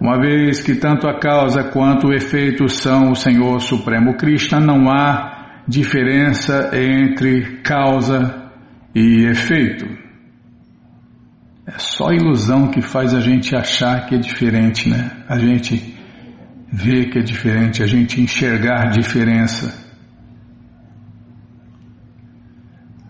Uma 0.00 0.18
vez 0.18 0.60
que 0.60 0.74
tanto 0.74 1.06
a 1.06 1.20
causa 1.20 1.62
quanto 1.62 2.08
o 2.08 2.12
efeito 2.12 2.68
são 2.68 3.12
o 3.12 3.14
Senhor 3.14 3.60
Supremo 3.60 4.16
Krishna, 4.16 4.58
não 4.58 4.90
há 4.90 5.62
diferença 5.68 6.70
entre 6.74 7.58
causa 7.62 8.50
e 8.94 9.26
efeito. 9.26 9.86
É 11.66 11.78
só 11.78 12.10
ilusão 12.10 12.66
que 12.68 12.82
faz 12.82 13.14
a 13.14 13.20
gente 13.20 13.54
achar 13.54 14.06
que 14.06 14.16
é 14.16 14.18
diferente, 14.18 14.88
né? 14.88 15.10
A 15.28 15.38
gente 15.38 15.94
ver 16.72 17.10
que 17.10 17.18
é 17.20 17.22
diferente, 17.22 17.80
a 17.80 17.86
gente 17.86 18.20
enxergar 18.20 18.90
diferença. 18.90 19.88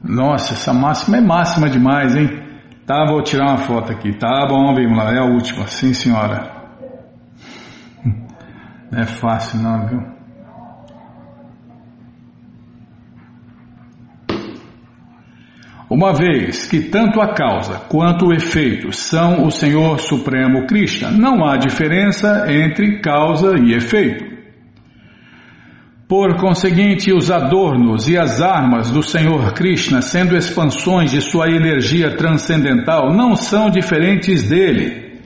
Nossa, 0.04 0.52
essa 0.52 0.74
máxima 0.74 1.16
é 1.16 1.20
máxima 1.22 1.70
demais, 1.70 2.14
hein? 2.14 2.49
Tá, 2.90 3.04
vou 3.04 3.22
tirar 3.22 3.50
uma 3.50 3.58
foto 3.58 3.92
aqui. 3.92 4.12
Tá 4.14 4.48
bom, 4.48 4.74
vamos 4.74 4.98
lá, 4.98 5.14
é 5.14 5.18
a 5.18 5.24
última. 5.24 5.64
Sim, 5.68 5.94
senhora. 5.94 6.50
Não 8.90 9.00
é 9.00 9.06
fácil 9.06 9.60
não, 9.60 9.86
viu? 9.86 10.02
Uma 15.88 16.12
vez 16.12 16.66
que 16.66 16.80
tanto 16.80 17.20
a 17.20 17.32
causa 17.32 17.78
quanto 17.88 18.26
o 18.26 18.34
efeito 18.34 18.92
são 18.92 19.46
o 19.46 19.52
Senhor 19.52 20.00
Supremo 20.00 20.66
Krishna, 20.66 21.12
não 21.12 21.44
há 21.44 21.56
diferença 21.56 22.52
entre 22.52 23.00
causa 23.00 23.56
e 23.56 23.72
efeito. 23.72 24.29
Por 26.10 26.40
conseguinte, 26.40 27.12
os 27.12 27.30
adornos 27.30 28.08
e 28.08 28.18
as 28.18 28.42
armas 28.42 28.90
do 28.90 29.00
Senhor 29.00 29.54
Krishna, 29.54 30.02
sendo 30.02 30.36
expansões 30.36 31.12
de 31.12 31.20
sua 31.20 31.48
energia 31.48 32.16
transcendental, 32.16 33.14
não 33.14 33.36
são 33.36 33.70
diferentes 33.70 34.48
dele. 34.48 35.20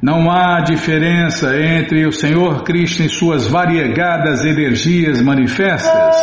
Não 0.00 0.30
há 0.30 0.60
diferença 0.60 1.58
entre 1.58 2.06
o 2.06 2.12
Senhor 2.12 2.62
Krishna 2.62 3.06
e 3.06 3.08
suas 3.08 3.48
variegadas 3.48 4.44
energias 4.44 5.20
manifestas. 5.20 6.14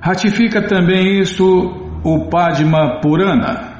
Ratifica 0.00 0.66
também 0.66 1.20
isto 1.20 2.00
o 2.02 2.30
Padma 2.30 3.02
Purana. 3.02 3.77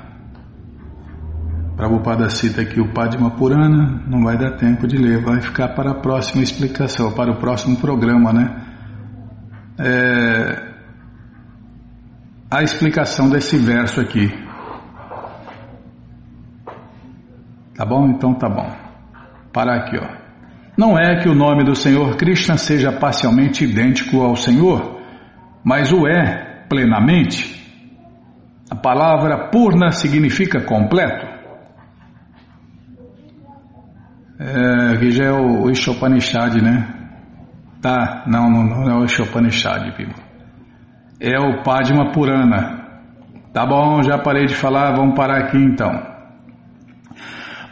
Prabhupada 1.78 2.28
cita 2.28 2.62
aqui 2.62 2.80
o 2.80 2.92
Padma 2.92 3.30
Purana, 3.36 4.02
não 4.08 4.24
vai 4.24 4.36
dar 4.36 4.56
tempo 4.56 4.84
de 4.84 4.96
ler, 4.96 5.22
vai 5.22 5.40
ficar 5.40 5.76
para 5.76 5.92
a 5.92 5.94
próxima 5.94 6.42
explicação, 6.42 7.12
para 7.12 7.30
o 7.30 7.36
próximo 7.36 7.76
programa, 7.76 8.32
né? 8.32 8.56
É, 9.78 10.72
a 12.50 12.64
explicação 12.64 13.30
desse 13.30 13.56
verso 13.56 14.00
aqui. 14.00 14.28
Tá 17.76 17.86
bom? 17.86 18.08
Então 18.08 18.34
tá 18.34 18.48
bom. 18.48 18.68
Parar 19.52 19.76
aqui, 19.76 19.98
ó. 19.98 20.16
Não 20.76 20.98
é 20.98 21.20
que 21.22 21.28
o 21.28 21.34
nome 21.34 21.62
do 21.62 21.76
Senhor 21.76 22.16
Krishna 22.16 22.56
seja 22.56 22.90
parcialmente 22.90 23.64
idêntico 23.64 24.20
ao 24.20 24.34
Senhor, 24.34 25.00
mas 25.62 25.92
o 25.92 26.08
é 26.08 26.64
plenamente. 26.68 27.56
A 28.68 28.74
palavra 28.74 29.48
purna 29.52 29.92
significa 29.92 30.60
completo. 30.60 31.27
É, 34.40 34.94
aqui 34.94 35.10
já 35.10 35.24
é 35.24 35.32
o 35.32 35.68
Ishopanishad, 35.68 36.62
né? 36.62 36.86
Tá, 37.82 38.22
não, 38.26 38.48
não, 38.48 38.62
não 38.64 38.90
é 38.90 38.94
o 39.00 39.04
Ishopanishad, 39.04 39.90
viu? 39.96 40.10
É 41.20 41.36
o 41.40 41.64
Padma 41.64 42.12
Purana. 42.12 42.78
Tá 43.52 43.66
bom, 43.66 44.00
já 44.02 44.16
parei 44.18 44.46
de 44.46 44.54
falar, 44.54 44.94
vamos 44.94 45.16
parar 45.16 45.44
aqui 45.44 45.58
então. 45.58 45.90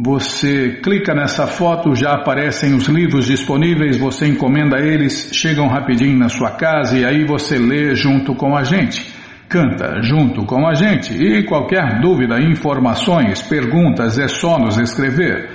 Você 0.00 0.80
clica 0.80 1.12
nessa 1.12 1.46
foto, 1.46 1.94
já 1.94 2.12
aparecem 2.12 2.74
os 2.74 2.86
livros 2.86 3.26
disponíveis, 3.26 3.96
você 3.96 4.28
encomenda 4.28 4.78
eles, 4.78 5.30
chegam 5.32 5.66
rapidinho 5.66 6.16
na 6.16 6.28
sua 6.28 6.52
casa 6.52 6.96
e 6.96 7.04
aí 7.04 7.24
você 7.24 7.58
lê 7.58 7.96
junto 7.96 8.34
com 8.34 8.56
a 8.56 8.62
gente 8.62 9.18
canta 9.48 10.02
junto 10.02 10.44
com 10.44 10.68
a 10.68 10.74
gente 10.74 11.14
e 11.14 11.42
qualquer 11.44 12.00
dúvida, 12.00 12.38
informações, 12.38 13.40
perguntas 13.42 14.18
é 14.18 14.28
só 14.28 14.58
nos 14.58 14.78
escrever. 14.78 15.48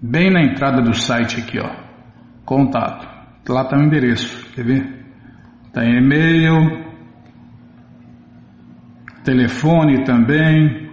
Bem 0.00 0.32
na 0.32 0.42
entrada 0.42 0.80
do 0.80 0.94
site 0.94 1.40
aqui, 1.40 1.60
ó. 1.60 1.70
Contato. 2.44 3.11
Lá 3.48 3.64
tá 3.64 3.76
o 3.76 3.82
endereço, 3.82 4.46
quer 4.54 4.64
ver? 4.64 5.04
Tá 5.72 5.84
em 5.84 5.98
e-mail, 5.98 6.84
telefone 9.24 10.04
também. 10.04 10.90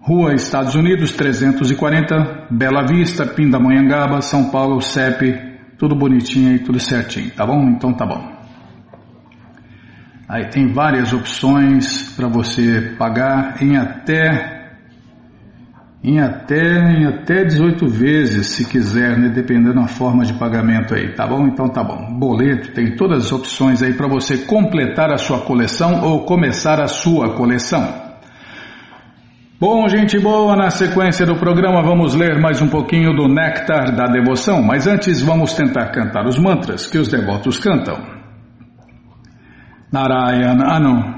Rua 0.00 0.34
Estados 0.34 0.74
Unidos 0.74 1.12
340, 1.12 2.48
Bela 2.50 2.86
Vista, 2.86 3.26
Pindamonhangaba, 3.26 4.22
São 4.22 4.50
Paulo, 4.50 4.80
CEP, 4.80 5.34
tudo 5.78 5.94
bonitinho 5.94 6.54
e 6.54 6.58
tudo 6.58 6.80
certinho, 6.80 7.30
tá 7.30 7.46
bom? 7.46 7.68
Então 7.68 7.92
tá 7.92 8.06
bom. 8.06 8.38
Aí 10.28 10.48
tem 10.48 10.72
várias 10.72 11.12
opções 11.12 12.14
para 12.16 12.26
você 12.26 12.94
pagar 12.98 13.62
em 13.62 13.76
até 13.76 14.57
em 16.02 16.20
até 16.20 16.78
em 16.92 17.06
até 17.06 17.44
18 17.44 17.86
vezes, 17.88 18.48
se 18.48 18.68
quiser, 18.68 19.18
né, 19.18 19.28
dependendo 19.28 19.74
da 19.74 19.88
forma 19.88 20.24
de 20.24 20.32
pagamento 20.34 20.94
aí, 20.94 21.12
tá 21.14 21.26
bom? 21.26 21.46
Então 21.46 21.68
tá 21.68 21.82
bom. 21.82 22.18
Boleto, 22.18 22.72
tem 22.72 22.94
todas 22.94 23.26
as 23.26 23.32
opções 23.32 23.82
aí 23.82 23.92
para 23.92 24.06
você 24.06 24.38
completar 24.38 25.10
a 25.12 25.18
sua 25.18 25.40
coleção 25.40 26.02
ou 26.04 26.24
começar 26.24 26.80
a 26.80 26.86
sua 26.86 27.34
coleção. 27.34 28.06
Bom, 29.60 29.88
gente 29.88 30.20
boa, 30.20 30.54
na 30.54 30.70
sequência 30.70 31.26
do 31.26 31.34
programa 31.34 31.82
vamos 31.82 32.14
ler 32.14 32.40
mais 32.40 32.62
um 32.62 32.68
pouquinho 32.68 33.12
do 33.16 33.26
Néctar 33.26 33.92
da 33.96 34.04
Devoção, 34.04 34.62
mas 34.62 34.86
antes 34.86 35.20
vamos 35.20 35.52
tentar 35.52 35.90
cantar 35.90 36.26
os 36.26 36.38
mantras 36.38 36.86
que 36.86 36.96
os 36.96 37.08
devotos 37.08 37.58
cantam. 37.58 37.96
Narayana, 39.90 40.64
ah 40.64 40.78
não, 40.78 41.17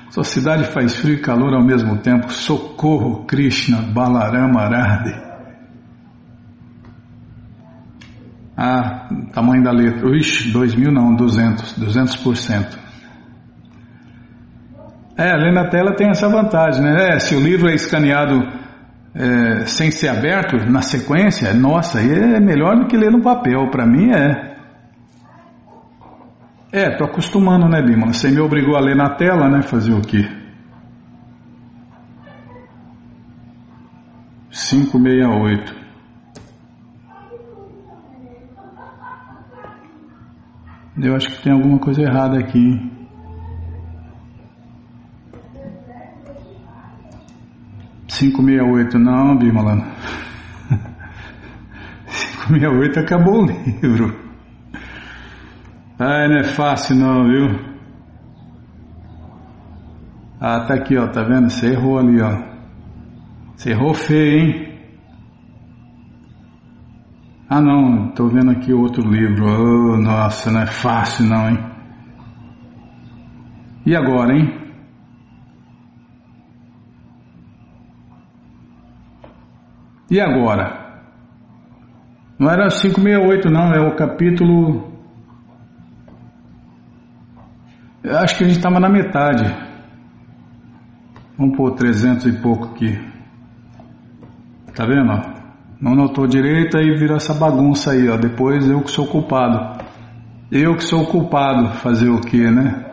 sua 0.09 0.23
cidade 0.23 0.65
faz 0.65 0.95
frio 0.95 1.15
e 1.15 1.21
calor 1.21 1.53
ao 1.53 1.63
mesmo 1.63 1.97
tempo. 1.97 2.31
Socorro, 2.31 3.25
Krishna, 3.25 3.81
Balarama 3.81 4.61
Arade. 4.61 5.29
Ah, 8.57 9.07
tamanho 9.31 9.63
da 9.63 9.71
letra. 9.71 10.09
Ixi, 10.17 10.51
2 10.51 10.75
mil 10.75 10.91
não, 10.91 11.15
200, 11.15 11.77
200%. 11.79 12.77
É, 15.15 15.35
ler 15.35 15.53
na 15.53 15.69
tela 15.69 15.95
tem 15.95 16.09
essa 16.09 16.27
vantagem, 16.27 16.81
né? 16.81 17.09
É, 17.15 17.19
se 17.19 17.35
o 17.35 17.39
livro 17.39 17.69
é 17.69 17.75
escaneado 17.75 18.41
é, 19.13 19.65
sem 19.65 19.91
ser 19.91 20.07
aberto, 20.07 20.55
na 20.69 20.81
sequência, 20.81 21.53
nossa, 21.53 22.01
é 22.01 22.39
melhor 22.39 22.77
do 22.77 22.87
que 22.87 22.97
ler 22.97 23.11
no 23.11 23.21
papel. 23.21 23.69
Para 23.69 23.85
mim 23.85 24.11
é. 24.11 24.58
É, 26.71 26.95
tô 26.97 27.05
acostumando, 27.05 27.67
né, 27.67 27.81
Bima? 27.81 28.13
Você 28.13 28.29
me 28.29 28.39
obrigou 28.39 28.75
a 28.75 28.79
ler 28.79 28.95
na 28.95 29.15
tela, 29.15 29.49
né? 29.49 29.63
Fazer 29.63 29.91
o 29.91 30.01
quê? 30.01 30.29
568. 34.51 35.79
Eu 41.01 41.15
acho 41.15 41.29
que 41.29 41.41
tem 41.41 41.53
alguma 41.53 41.79
coisa 41.79 42.01
errada 42.01 42.37
aqui. 42.37 42.91
Cinco 48.07 48.43
meia 48.43 48.63
oito, 48.65 48.99
não, 48.99 49.35
Bimalano. 49.37 49.85
Cinco 52.05 52.53
oito 52.79 52.99
acabou 52.99 53.43
o 53.43 53.45
livro. 53.45 54.28
Ai, 56.01 56.29
não 56.29 56.37
é 56.37 56.43
fácil 56.45 56.95
não, 56.95 57.27
viu? 57.27 57.69
Ah, 60.39 60.61
tá 60.61 60.75
aqui, 60.75 60.97
ó, 60.97 61.09
tá 61.09 61.23
vendo? 61.23 61.49
Você 61.49 61.73
errou 61.73 61.99
ali, 61.99 62.21
ó. 62.21 62.41
Você 63.57 63.71
errou 63.71 63.93
feio, 63.93 64.39
hein? 64.39 64.69
Ah 67.49 67.59
não, 67.59 68.07
estou 68.07 68.29
vendo 68.29 68.51
aqui 68.51 68.71
outro 68.71 69.01
livro. 69.09 69.43
Oh, 69.45 69.97
nossa, 69.97 70.49
não 70.49 70.61
é 70.61 70.67
fácil 70.67 71.25
não, 71.25 71.49
hein? 71.49 71.57
E 73.85 73.93
agora, 73.93 74.33
hein? 74.33 74.53
E 80.09 80.21
agora? 80.21 81.03
Não 82.39 82.49
era 82.49 82.69
568 82.69 83.49
não, 83.49 83.73
é 83.73 83.81
o 83.81 83.95
capítulo. 83.97 84.88
Eu 88.03 88.17
acho 88.17 88.37
que 88.37 88.43
a 88.43 88.47
gente 88.47 88.57
estava 88.57 88.79
na 88.79 88.89
metade. 88.89 89.43
Vamos 91.37 91.57
pôr 91.57 91.71
300 91.75 92.25
e 92.27 92.41
pouco 92.41 92.65
aqui. 92.67 92.97
Tá 94.73 94.85
vendo? 94.85 95.11
Não 95.81 95.95
notou 95.95 96.25
direito, 96.25 96.77
aí 96.77 96.95
vira 96.97 97.15
essa 97.15 97.33
bagunça 97.33 97.91
aí, 97.91 98.07
ó. 98.09 98.15
Depois 98.17 98.69
eu 98.69 98.81
que 98.81 98.91
sou 98.91 99.07
culpado. 99.07 99.83
Eu 100.51 100.75
que 100.75 100.83
sou 100.83 101.05
culpado, 101.07 101.75
fazer 101.75 102.09
o 102.09 102.21
quê, 102.21 102.49
né? 102.49 102.85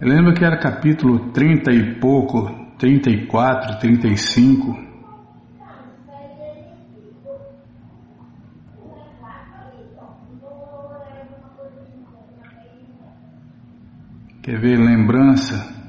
Eu 0.00 0.08
lembro 0.08 0.32
que 0.32 0.44
era 0.44 0.58
capítulo 0.58 1.30
30 1.32 1.72
e 1.72 2.00
pouco, 2.00 2.50
34, 2.78 3.78
35. 3.78 4.89
Quer 14.42 14.58
ver 14.58 14.78
lembrança? 14.78 15.80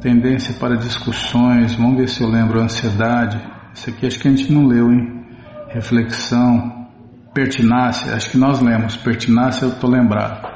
tendência 0.00 0.54
para 0.54 0.76
discussões, 0.76 1.74
vamos 1.74 1.98
ver 1.98 2.08
se 2.08 2.22
eu 2.22 2.28
lembro 2.28 2.60
ansiedade. 2.60 3.38
Isso 3.74 3.90
aqui 3.90 4.06
acho 4.06 4.18
que 4.18 4.28
a 4.28 4.30
gente 4.30 4.52
não 4.52 4.66
leu, 4.66 4.90
hein? 4.90 5.24
Reflexão, 5.68 6.88
pertinácia, 7.32 8.14
acho 8.14 8.30
que 8.30 8.38
nós 8.38 8.60
lemos, 8.60 8.96
pertinácia 8.96 9.66
eu 9.66 9.70
estou 9.70 9.88
lembrado. 9.90 10.50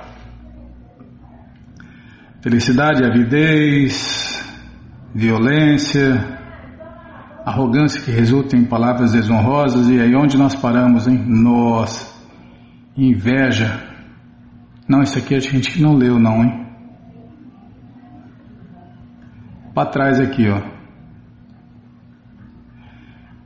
Felicidade, 2.41 3.05
avidez, 3.05 4.45
violência, 5.15 6.39
arrogância 7.45 8.01
que 8.01 8.11
resulta 8.11 8.57
em 8.57 8.65
palavras 8.65 9.13
desonrosas, 9.13 9.89
e 9.89 10.01
aí 10.01 10.15
onde 10.17 10.37
nós 10.37 10.55
paramos, 10.55 11.07
hein? 11.07 11.23
Nós, 11.27 12.13
inveja. 12.97 13.94
Não, 14.89 15.03
isso 15.03 15.19
aqui 15.19 15.35
a 15.35 15.41
gente 15.41 15.81
não 15.81 15.95
leu, 15.95 16.19
não, 16.19 16.43
hein? 16.43 16.65
para 19.75 19.91
trás 19.91 20.21
aqui, 20.21 20.49
ó. 20.49 20.63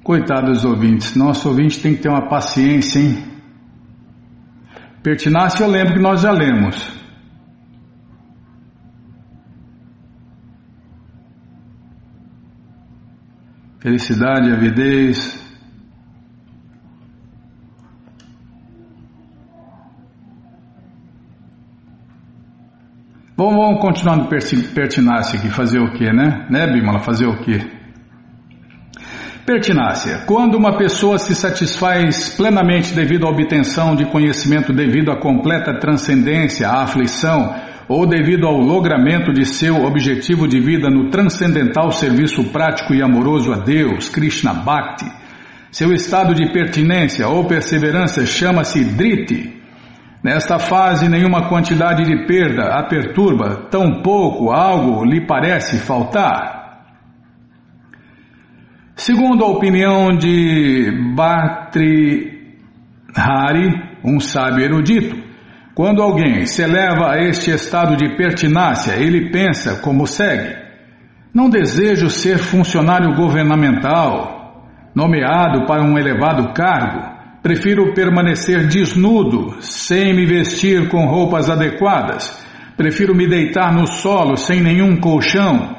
Coitado 0.05 0.53
dos 0.53 0.65
ouvintes, 0.65 1.15
nosso 1.15 1.49
ouvinte 1.49 1.81
tem 1.81 1.95
que 1.95 2.03
ter 2.03 2.11
uma 2.11 2.29
paciência, 2.29 3.01
hein? 3.01 3.25
Pertinácia 5.03 5.65
eu 5.65 5.71
lembro 5.71 5.95
que 5.95 6.01
nós 6.01 6.21
já 6.21 6.31
lemos. 6.31 6.77
Felicidade, 13.81 14.53
avidez, 14.53 15.48
Bom, 23.39 23.55
vamos 23.55 23.81
continuar 23.81 24.17
no 24.17 24.27
pertinácia 24.27 25.39
aqui, 25.39 25.49
fazer 25.49 25.79
o 25.79 25.93
que, 25.93 26.13
né? 26.13 26.49
Né, 26.51 26.67
Bimala? 26.73 26.99
Fazer 26.99 27.25
o 27.25 27.39
que? 27.39 27.57
Pertinácia. 29.47 30.25
Quando 30.27 30.57
uma 30.57 30.77
pessoa 30.77 31.19
se 31.19 31.37
satisfaz 31.37 32.31
plenamente 32.31 32.93
devido 32.93 33.29
à 33.29 33.31
obtenção 33.31 33.95
de 33.95 34.07
conhecimento 34.07 34.73
devido 34.73 35.13
à 35.13 35.21
completa 35.21 35.79
transcendência, 35.79 36.69
à 36.69 36.83
aflição, 36.83 37.55
ou 37.89 38.09
devido 38.09 38.45
ao 38.45 38.59
logramento 38.59 39.33
de 39.33 39.45
seu 39.45 39.85
objetivo 39.85 40.49
de 40.49 40.59
vida 40.59 40.91
no 40.91 41.09
transcendental 41.09 41.93
serviço 41.93 42.43
prático 42.51 42.93
e 42.93 43.01
amoroso 43.01 43.53
a 43.53 43.59
Deus, 43.59 44.09
Krishna 44.09 44.53
Bhakti, 44.53 45.07
seu 45.71 45.93
estado 45.93 46.35
de 46.35 46.53
pertinência 46.53 47.29
ou 47.29 47.47
perseverança 47.47 48.27
chama-se 48.27 48.83
Driti, 48.83 49.59
Nesta 50.23 50.59
fase, 50.59 51.09
nenhuma 51.09 51.49
quantidade 51.49 52.05
de 52.05 52.27
perda 52.27 52.75
a 52.75 52.83
perturba, 52.83 53.69
tampouco 53.71 54.51
algo 54.51 55.05
lhe 55.05 55.25
parece 55.25 55.79
faltar. 55.79 56.59
Segundo 58.97 59.45
a 59.45 59.49
opinião 59.49 60.17
de 60.17 60.91
Bhatrihari, 61.15 62.41
um 64.05 64.19
sábio 64.19 64.65
erudito, 64.65 65.17
quando 65.73 66.03
alguém 66.03 66.45
se 66.47 66.63
eleva 66.63 67.13
a 67.13 67.23
este 67.23 67.53
estado 67.53 67.97
de 67.97 68.17
pertinácia, 68.17 68.97
ele 68.97 69.31
pensa 69.31 69.81
como 69.81 70.05
segue: 70.05 70.57
Não 71.33 71.49
desejo 71.49 72.11
ser 72.11 72.39
funcionário 72.39 73.15
governamental, 73.15 74.67
nomeado 74.93 75.65
para 75.65 75.85
um 75.85 75.97
elevado 75.97 76.53
cargo 76.53 77.18
Prefiro 77.43 77.95
permanecer 77.95 78.67
desnudo, 78.67 79.57
sem 79.61 80.13
me 80.13 80.27
vestir 80.27 80.89
com 80.89 81.07
roupas 81.07 81.49
adequadas. 81.49 82.45
Prefiro 82.77 83.15
me 83.15 83.29
deitar 83.29 83.73
no 83.73 83.87
solo 83.87 84.37
sem 84.37 84.61
nenhum 84.61 84.97
colchão. 84.97 85.77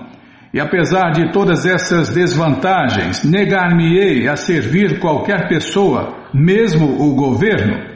E 0.53 0.59
apesar 0.59 1.11
de 1.11 1.31
todas 1.31 1.65
essas 1.65 2.09
desvantagens, 2.09 3.23
negar-me-ei 3.23 4.27
a 4.27 4.35
servir 4.35 4.99
qualquer 4.99 5.47
pessoa, 5.47 6.27
mesmo 6.33 6.85
o 7.01 7.13
governo. 7.13 7.89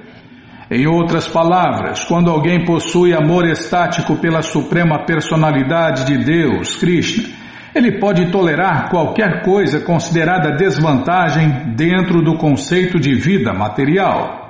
Em 0.69 0.85
outras 0.85 1.27
palavras, 1.27 2.03
quando 2.03 2.29
alguém 2.29 2.65
possui 2.65 3.13
amor 3.13 3.47
estático 3.47 4.17
pela 4.17 4.41
suprema 4.41 5.05
personalidade 5.05 6.05
de 6.05 6.17
Deus, 6.17 6.75
Krishna, 6.75 7.42
ele 7.73 7.99
pode 7.99 8.31
tolerar 8.31 8.89
qualquer 8.89 9.41
coisa 9.43 9.79
considerada 9.79 10.55
desvantagem 10.55 11.73
dentro 11.75 12.21
do 12.21 12.37
conceito 12.37 12.99
de 12.99 13.15
vida 13.15 13.53
material. 13.53 14.43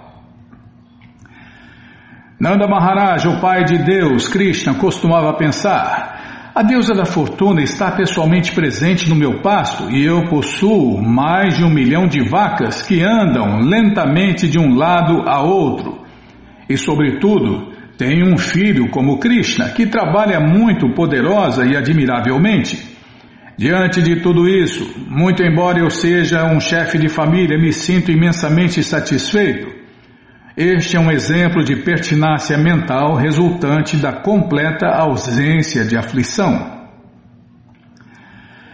Nanda 2.40 2.68
Maharaj, 2.68 3.26
o 3.28 3.40
pai 3.40 3.64
de 3.64 3.78
Deus, 3.78 4.28
Krishna, 4.28 4.74
costumava 4.74 5.34
pensar: 5.38 6.52
a 6.54 6.62
deusa 6.62 6.94
da 6.94 7.06
fortuna 7.06 7.62
está 7.64 7.90
pessoalmente 7.92 8.52
presente 8.52 9.10
no 9.10 9.16
meu 9.16 9.42
pasto 9.42 9.90
e 9.90 10.04
eu 10.04 10.26
possuo 10.26 11.02
mais 11.02 11.58
de 11.58 11.64
um 11.64 11.70
milhão 11.70 12.06
de 12.06 12.22
vacas 12.30 12.82
que 12.82 13.02
andam 13.02 13.62
lentamente 13.62 14.48
de 14.50 14.60
um 14.60 14.76
lado 14.76 15.28
a 15.28 15.42
outro. 15.42 16.04
E, 16.70 16.78
sobretudo, 16.78 17.72
tenho 17.98 18.34
um 18.34 18.38
filho 18.38 18.90
como 18.90 19.20
Krishna 19.20 19.70
que 19.70 19.88
trabalha 19.88 20.40
muito 20.40 20.90
poderosa 20.94 21.66
e 21.66 21.78
admiravelmente. 21.78 22.93
Diante 23.56 24.01
de 24.01 24.16
tudo 24.16 24.47
isso, 24.47 24.84
muito 25.08 25.43
embora 25.43 25.78
eu 25.78 25.89
seja 25.89 26.43
um 26.45 26.60
chefe 26.60 26.97
de 26.97 27.08
família, 27.08 27.58
me 27.58 27.72
sinto 27.72 28.12
imensamente 28.12 28.84
satisfeito. 28.84 29.72
Este 30.58 30.97
é 30.97 30.99
um 30.99 31.12
exemplo 31.12 31.64
de 31.64 31.76
pertinácia 31.76 32.58
mental 32.58 33.16
resultante 33.16 33.95
da 33.97 34.12
completa 34.12 34.88
ausência 34.88 35.86
de 35.86 35.95
aflição. 35.95 36.84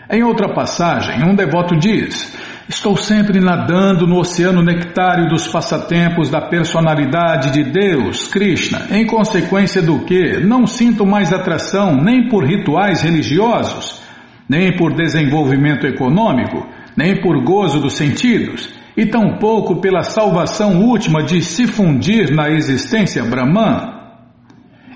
Em 0.10 0.24
outra 0.24 0.54
passagem, 0.54 1.24
um 1.24 1.36
devoto 1.36 1.78
diz: 1.78 2.38
Estou 2.70 2.96
sempre 2.96 3.42
nadando 3.42 4.08
no 4.08 4.18
oceano 4.18 4.62
nectário 4.62 5.28
dos 5.28 5.48
passatempos 5.48 6.30
da 6.30 6.48
personalidade 6.48 7.52
de 7.52 7.64
Deus, 7.64 8.30
Krishna, 8.30 8.88
em 8.92 9.06
consequência 9.06 9.82
do 9.82 10.00
que 10.00 10.40
não 10.40 10.66
sinto 10.66 11.06
mais 11.06 11.34
atração 11.34 11.98
nem 11.98 12.30
por 12.30 12.46
rituais 12.46 13.02
religiosos 13.02 14.09
nem 14.50 14.76
por 14.76 14.94
desenvolvimento 14.94 15.86
econômico, 15.86 16.68
nem 16.98 17.22
por 17.22 17.44
gozo 17.44 17.80
dos 17.80 17.94
sentidos, 17.94 18.74
e 18.98 19.06
tampouco 19.06 19.80
pela 19.80 20.02
salvação 20.02 20.82
última 20.82 21.24
de 21.24 21.42
se 21.42 21.68
fundir 21.68 22.32
na 22.32 22.50
existência 22.50 23.24
Brahman. 23.24 24.00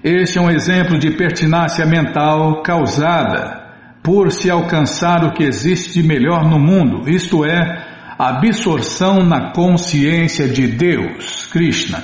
Este 0.03 0.39
é 0.39 0.41
um 0.41 0.49
exemplo 0.49 0.97
de 0.97 1.11
pertinácia 1.11 1.85
mental 1.85 2.63
causada 2.63 3.61
por 4.03 4.31
se 4.31 4.49
alcançar 4.49 5.23
o 5.23 5.31
que 5.31 5.43
existe 5.43 6.01
de 6.01 6.05
melhor 6.05 6.43
no 6.43 6.59
mundo, 6.59 7.09
isto 7.09 7.45
é, 7.45 7.85
absorção 8.19 9.23
na 9.23 9.53
consciência 9.53 10.49
de 10.49 10.67
Deus, 10.67 11.47
Krishna. 11.51 12.03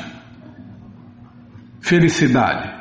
Felicidade. 1.81 2.78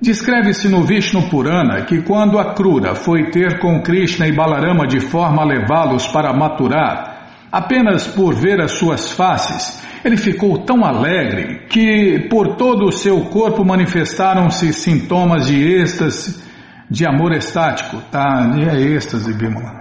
Descreve-se 0.00 0.68
no 0.68 0.82
Vishnu 0.82 1.28
Purana 1.30 1.82
que 1.86 2.02
quando 2.02 2.38
a 2.38 2.54
Krura 2.54 2.94
foi 2.94 3.30
ter 3.30 3.58
com 3.58 3.80
Krishna 3.82 4.26
e 4.26 4.32
Balarama 4.32 4.86
de 4.86 5.00
forma 5.00 5.42
a 5.42 5.44
levá-los 5.46 6.06
para 6.08 6.34
maturar, 6.34 7.48
apenas 7.50 8.06
por 8.06 8.34
ver 8.34 8.60
as 8.60 8.72
suas 8.72 9.10
faces, 9.12 9.82
ele 10.04 10.18
ficou 10.18 10.58
tão 10.58 10.84
alegre 10.84 11.66
que 11.68 12.28
por 12.28 12.56
todo 12.56 12.86
o 12.86 12.92
seu 12.92 13.22
corpo 13.22 13.64
manifestaram-se 13.64 14.72
sintomas 14.72 15.46
de 15.46 15.62
êxtase, 15.80 16.44
de 16.90 17.06
amor 17.06 17.32
estático. 17.32 17.96
Tá, 18.10 18.46
é 18.70 18.78
êxtase, 18.78 19.32
Bimala. 19.32 19.72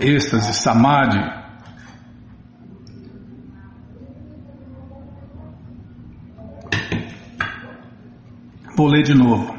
êxtase, 0.00 0.52
samadhi. 0.52 1.39
Vou 8.80 8.88
ler 8.88 9.02
de 9.02 9.12
novo. 9.12 9.54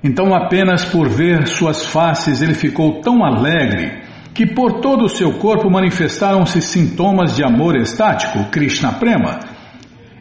Então, 0.00 0.32
apenas 0.32 0.84
por 0.84 1.08
ver 1.08 1.48
suas 1.48 1.84
faces, 1.84 2.40
ele 2.40 2.54
ficou 2.54 3.00
tão 3.00 3.24
alegre 3.24 4.00
que 4.32 4.46
por 4.46 4.80
todo 4.80 5.06
o 5.06 5.08
seu 5.08 5.32
corpo 5.32 5.68
manifestaram-se 5.68 6.62
sintomas 6.62 7.34
de 7.34 7.42
amor 7.42 7.76
estático, 7.76 8.48
Krishna 8.52 8.92
Prema. 8.92 9.40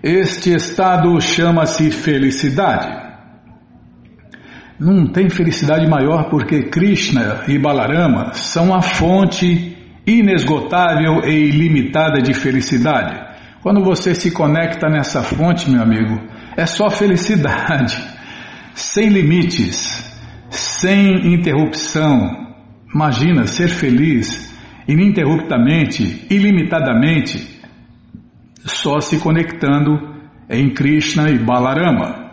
Este 0.02 0.52
estado 0.52 1.22
chama-se 1.22 1.92
felicidade. 1.92 2.90
Não 4.80 5.06
tem 5.12 5.30
felicidade 5.30 5.88
maior 5.88 6.28
porque 6.28 6.72
Krishna 6.72 7.44
e 7.48 7.60
Balarama 7.60 8.34
são 8.34 8.74
a 8.74 8.82
fonte 8.82 9.78
inesgotável 10.08 11.22
e 11.24 11.50
ilimitada 11.50 12.20
de 12.20 12.34
felicidade. 12.34 13.30
Quando 13.62 13.84
você 13.84 14.16
se 14.16 14.32
conecta 14.32 14.90
nessa 14.90 15.22
fonte, 15.22 15.70
meu 15.70 15.84
amigo, 15.84 16.20
é 16.60 16.66
só 16.66 16.90
felicidade, 16.90 17.96
sem 18.74 19.08
limites, 19.08 20.06
sem 20.50 21.34
interrupção. 21.34 22.54
Imagina 22.94 23.48
ser 23.48 23.70
feliz 23.70 24.54
ininterruptamente, 24.86 26.28
ilimitadamente, 26.30 27.62
só 28.66 29.00
se 29.00 29.20
conectando 29.20 30.20
em 30.50 30.74
Krishna 30.74 31.30
e 31.30 31.40
Balarama. 31.40 32.28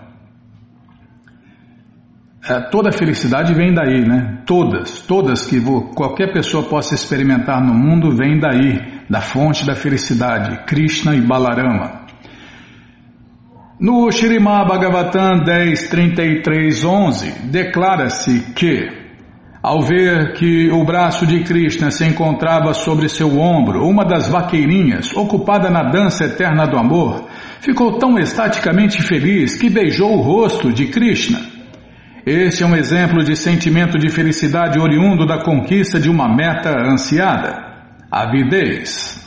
É, 2.49 2.61
toda 2.69 2.91
felicidade 2.91 3.55
vem 3.55 3.73
daí, 3.73 4.01
né? 4.05 4.43
Todas, 4.45 5.03
todas 5.03 5.47
que 5.47 5.61
qualquer 5.95 6.33
pessoa 6.33 6.65
possa 6.65 6.97
experimentar 6.97 7.65
no 7.65 7.75
mundo 7.75 8.11
vem 8.11 8.41
daí, 8.41 9.05
da 9.09 9.21
fonte 9.21 9.65
da 9.65 9.77
felicidade, 9.77 10.65
Krishna 10.67 11.15
e 11.15 11.21
Balarama. 11.21 12.06
No 13.79 14.11
Shirimá 14.11 14.65
Bhagavatam 14.65 15.45
10.33.11 15.45 17.51
declara-se 17.51 18.55
que, 18.55 18.89
ao 19.63 19.83
ver 19.83 20.33
que 20.33 20.71
o 20.71 20.83
braço 20.83 21.27
de 21.27 21.45
Krishna 21.45 21.91
se 21.91 22.07
encontrava 22.07 22.73
sobre 22.73 23.07
seu 23.07 23.39
ombro, 23.39 23.87
uma 23.87 24.03
das 24.03 24.31
vaqueirinhas, 24.31 25.15
ocupada 25.15 25.69
na 25.69 25.91
dança 25.91 26.25
eterna 26.25 26.67
do 26.67 26.79
amor, 26.79 27.29
ficou 27.61 27.99
tão 27.99 28.19
estaticamente 28.19 29.03
feliz 29.03 29.57
que 29.57 29.69
beijou 29.69 30.17
o 30.17 30.23
rosto 30.23 30.73
de 30.73 30.87
Krishna. 30.87 31.41
Este 32.25 32.63
é 32.63 32.67
um 32.67 32.75
exemplo 32.75 33.23
de 33.23 33.37
sentimento 33.37 33.99
de 33.99 34.09
felicidade 34.09 34.81
oriundo 34.81 35.27
da 35.27 35.45
conquista 35.45 36.01
de 36.01 36.09
uma 36.09 36.35
meta 36.35 36.75
ansiada, 36.91 37.59
avidez. 38.11 39.26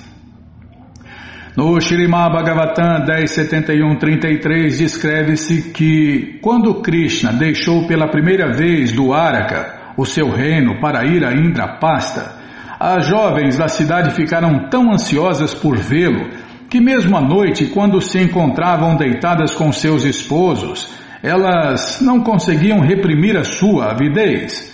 No 1.58 1.80
Shirimá 1.82 2.30
Bhagavatam 2.30 3.06
10.71.33 3.06 4.78
descreve-se 4.78 5.72
que 5.72 6.40
quando 6.42 6.82
Krishna 6.82 7.34
deixou 7.34 7.88
pela 7.88 8.08
primeira 8.08 8.54
vez 8.54 8.92
do 8.92 9.14
Araka 9.14 9.94
o 9.98 10.06
seu 10.06 10.30
reino 10.30 10.80
para 10.80 11.06
ir 11.06 11.26
a 11.26 11.34
Indrapasta, 11.34 12.38
as 12.80 13.08
jovens 13.08 13.58
da 13.58 13.68
cidade 13.68 14.16
ficaram 14.16 14.70
tão 14.70 14.92
ansiosas 14.92 15.54
por 15.54 15.76
vê-lo 15.76 16.30
que 16.70 16.80
mesmo 16.80 17.18
à 17.18 17.22
noite, 17.22 17.66
quando 17.66 18.00
se 18.00 18.20
encontravam 18.20 18.96
deitadas 18.96 19.56
com 19.56 19.72
seus 19.72 20.06
esposos, 20.06 20.88
elas 21.24 22.00
não 22.00 22.22
conseguiam 22.22 22.80
reprimir 22.80 23.36
a 23.36 23.44
sua 23.44 23.92
avidez. 23.92 24.69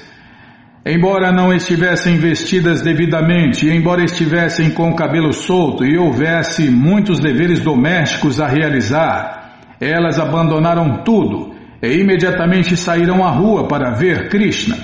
Embora 0.88 1.32
não 1.32 1.52
estivessem 1.52 2.18
vestidas 2.18 2.84
devidamente, 2.84 3.68
embora 3.68 4.04
estivessem 4.04 4.70
com 4.70 4.92
o 4.92 4.96
cabelo 4.96 5.34
solto 5.34 5.84
e 5.84 5.98
houvesse 5.98 6.70
muitos 6.70 7.20
deveres 7.20 7.60
domésticos 7.60 8.40
a 8.40 8.46
realizar, 8.46 9.64
elas 9.82 10.20
abandonaram 10.20 11.02
tudo 11.04 11.56
e 11.82 11.92
imediatamente 11.98 12.78
saíram 12.78 13.26
à 13.26 13.32
rua 13.32 13.68
para 13.68 13.96
ver 13.96 14.30
Krishna. 14.30 14.78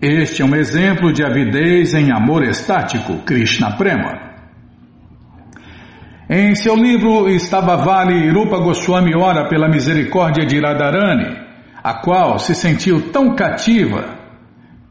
Este 0.00 0.40
é 0.40 0.44
um 0.44 0.54
exemplo 0.54 1.12
de 1.12 1.24
avidez 1.24 1.94
em 1.94 2.12
amor 2.12 2.44
estático, 2.44 3.16
Krishna 3.26 3.72
Prema. 3.72 4.20
Em 6.28 6.54
seu 6.54 6.76
livro 6.76 7.28
estava 7.28 7.76
Vale 7.76 8.30
Rupa 8.30 8.58
Goswami 8.58 9.16
ora 9.16 9.48
pela 9.48 9.68
misericórdia 9.68 10.46
de 10.46 10.60
Radharani, 10.60 11.36
a 11.82 11.94
qual 11.94 12.38
se 12.38 12.54
sentiu 12.54 13.10
tão 13.10 13.34
cativa 13.34 14.19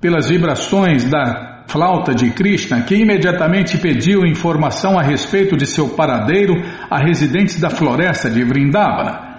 pelas 0.02 0.30
vibrações 0.30 1.04
da 1.04 1.64
flauta 1.68 2.16
de 2.16 2.32
Krishna 2.32 2.82
que 2.82 2.96
imediatamente 2.96 3.78
pediu 3.78 4.26
informação 4.26 4.98
a 4.98 5.04
respeito 5.04 5.56
de 5.56 5.66
seu 5.66 5.90
paradeiro 5.90 6.56
a 6.90 6.98
residentes 6.98 7.60
da 7.60 7.70
floresta 7.70 8.30
de 8.30 8.44
Vrindavana. 8.44 9.30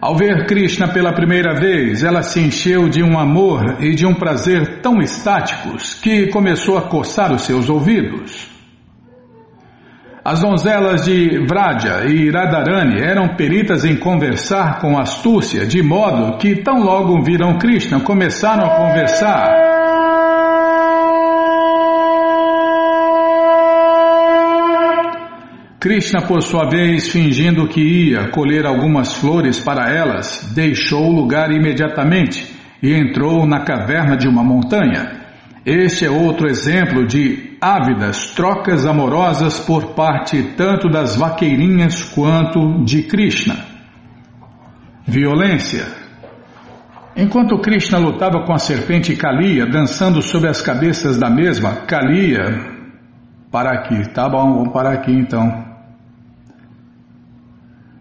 Ao 0.00 0.16
ver 0.16 0.46
Krishna 0.46 0.88
pela 0.88 1.12
primeira 1.12 1.54
vez, 1.54 2.04
ela 2.04 2.22
se 2.22 2.40
encheu 2.40 2.88
de 2.88 3.02
um 3.02 3.18
amor 3.18 3.78
e 3.80 3.94
de 3.94 4.06
um 4.06 4.14
prazer 4.14 4.80
tão 4.80 5.00
estáticos 5.00 5.94
que 5.94 6.28
começou 6.28 6.78
a 6.78 6.82
coçar 6.82 7.32
os 7.32 7.42
seus 7.42 7.68
ouvidos. 7.68 8.48
As 10.24 10.40
donzelas 10.40 11.04
de 11.04 11.44
Vraja 11.48 12.04
e 12.06 12.30
Radharani 12.30 13.00
eram 13.00 13.34
peritas 13.34 13.84
em 13.84 13.96
conversar 13.96 14.78
com 14.78 14.98
astúcia, 14.98 15.66
de 15.66 15.82
modo 15.82 16.38
que 16.38 16.62
tão 16.62 16.80
logo 16.82 17.22
viram 17.22 17.58
Krishna, 17.58 18.00
começaram 18.00 18.66
a 18.66 18.76
conversar. 18.76 19.67
Krishna, 25.80 26.22
por 26.22 26.42
sua 26.42 26.68
vez, 26.68 27.08
fingindo 27.08 27.68
que 27.68 27.80
ia 27.80 28.30
colher 28.30 28.66
algumas 28.66 29.14
flores 29.14 29.60
para 29.60 29.88
elas, 29.88 30.50
deixou 30.52 31.04
o 31.04 31.14
lugar 31.14 31.52
imediatamente 31.52 32.52
e 32.82 32.92
entrou 32.92 33.46
na 33.46 33.60
caverna 33.60 34.16
de 34.16 34.26
uma 34.26 34.42
montanha. 34.42 35.18
Este 35.64 36.04
é 36.04 36.10
outro 36.10 36.48
exemplo 36.48 37.06
de 37.06 37.56
ávidas 37.60 38.30
trocas 38.30 38.84
amorosas 38.84 39.60
por 39.60 39.94
parte 39.94 40.54
tanto 40.56 40.88
das 40.88 41.14
vaqueirinhas 41.14 42.02
quanto 42.02 42.82
de 42.84 43.04
Krishna. 43.04 43.56
Violência. 45.06 45.86
Enquanto 47.16 47.60
Krishna 47.60 47.98
lutava 47.98 48.44
com 48.44 48.52
a 48.52 48.58
serpente 48.58 49.14
Kaliya, 49.14 49.66
dançando 49.66 50.22
sobre 50.22 50.48
as 50.48 50.60
cabeças 50.60 51.16
da 51.16 51.30
mesma, 51.30 51.86
Kaliya. 51.86 52.76
Para 53.50 53.78
aqui, 53.78 54.12
tá 54.12 54.28
bom, 54.28 54.54
vamos 54.54 54.72
parar 54.72 54.92
aqui 54.92 55.12
então. 55.12 55.67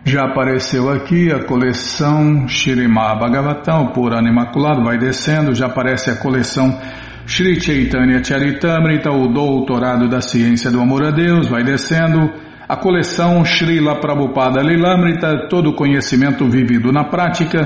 Já 0.05 0.25
apareceu 0.25 0.87
aqui 0.87 1.31
a 1.31 1.43
coleção 1.45 2.47
Shirimá 2.47 3.15
Bhagavatam, 3.15 3.87
por 3.87 4.13
ano 4.13 4.27
imaculado, 4.27 4.83
vai 4.83 4.99
descendo, 4.99 5.55
já 5.55 5.65
aparece 5.65 6.11
a 6.11 6.15
coleção 6.15 6.79
Sri 7.25 7.59
Chaitanya 7.59 8.23
Charitamrita, 8.23 9.11
o 9.11 9.27
doutorado 9.27 10.07
da 10.07 10.21
ciência 10.21 10.69
do 10.69 10.79
amor 10.79 11.03
a 11.03 11.09
Deus, 11.09 11.47
vai 11.47 11.63
descendo 11.63 12.31
a 12.69 12.77
coleção 12.77 13.43
Srila 13.43 13.99
Prabhupada 13.99 14.61
Lilamrita, 14.61 15.47
todo 15.49 15.73
conhecimento 15.73 16.47
vivido 16.47 16.91
na 16.91 17.03
prática, 17.03 17.61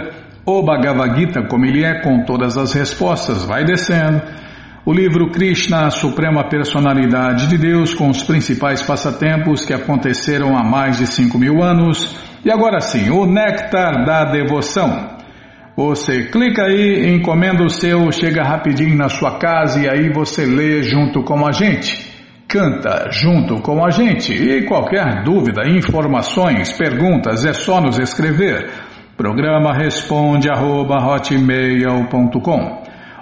o 0.46 0.64
Bhagavad 0.64 1.20
Gita, 1.20 1.46
como 1.46 1.66
ele 1.66 1.84
é, 1.84 2.02
com 2.02 2.24
todas 2.24 2.58
as 2.58 2.72
respostas, 2.72 3.44
vai 3.44 3.66
descendo. 3.66 4.22
O 4.86 4.94
livro 4.94 5.30
Krishna, 5.30 5.88
a 5.88 5.90
Suprema 5.90 6.48
Personalidade 6.48 7.48
de 7.48 7.58
Deus, 7.58 7.94
com 7.94 8.10
os 8.10 8.24
principais 8.24 8.82
passatempos 8.82 9.66
que 9.66 9.74
aconteceram 9.74 10.58
há 10.58 10.64
mais 10.64 10.98
de 10.98 11.08
cinco 11.08 11.38
mil 11.38 11.62
anos. 11.62 12.18
E 12.46 12.50
agora 12.50 12.80
sim, 12.80 13.10
o 13.10 13.26
Néctar 13.26 14.06
da 14.06 14.24
Devoção. 14.24 15.18
Você 15.76 16.28
clica 16.28 16.64
aí, 16.64 17.14
encomenda 17.14 17.62
o 17.62 17.70
seu, 17.70 18.10
chega 18.10 18.42
rapidinho 18.42 18.96
na 18.96 19.10
sua 19.10 19.38
casa 19.38 19.82
e 19.84 19.90
aí 19.90 20.14
você 20.14 20.46
lê 20.46 20.82
junto 20.82 21.24
com 21.24 21.46
a 21.46 21.52
gente 21.52 22.13
canta 22.54 23.10
junto 23.10 23.60
com 23.64 23.84
a 23.84 23.90
gente. 23.90 24.32
E 24.32 24.64
qualquer 24.68 25.24
dúvida, 25.24 25.68
informações, 25.68 26.72
perguntas, 26.72 27.44
é 27.44 27.52
só 27.52 27.82
nos 27.82 27.98
escrever. 27.98 28.70
Programa 29.18 29.74
responde 29.74 30.48
arroba 30.52 31.00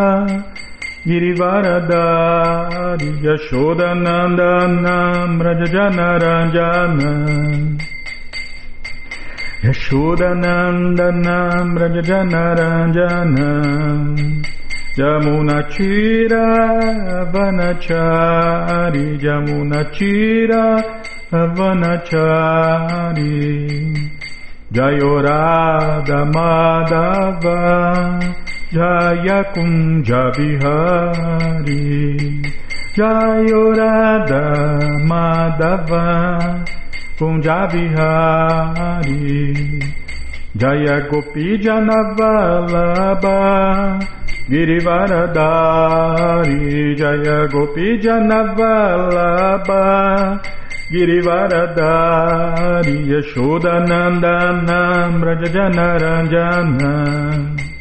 Girivaradari 1.05 3.11
Yashodanandanam 3.27 5.31
Rajajanaranjanam 5.43 6.95
Yashodanandanam 9.67 11.67
Rajajanaranjanam 11.83 14.01
Jamunachira 14.97 16.47
Vanachari 17.33 19.07
Jamunachira 19.19 20.65
Vanachari 21.57 23.37
Jayorada 24.73 26.21
Madhava 26.33 27.59
Jaya 28.73 29.45
Kunja 29.53 30.33
Bihari 30.33 32.41
Jayorada 32.97 34.81
Madhava 35.05 36.65
Kunja 37.19 37.69
Bihari 37.69 39.45
Jaya 40.57 41.05
Gopi 41.11 41.59
Janavalabha 41.61 43.37
Girivaradari 44.49 46.97
Jaya 46.97 47.45
Gopi 47.53 48.01
Janavalabha 48.01 49.85
Girivaradari 50.91 52.97
Yashodanandanam 53.13 55.21
Rajajanaranjanam 55.21 57.72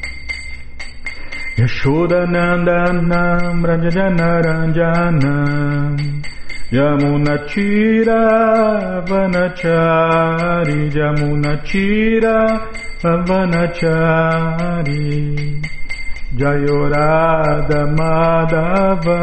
Yashodanandanam 1.62 3.62
Rajajanaranjanam 3.70 5.94
Yamunachira 6.72 8.22
Vanachari 9.06 10.80
Yamunachira 10.98 12.38
Vanachari 13.28 15.06
Jayorada 16.36 17.82
Madhava 17.96 19.22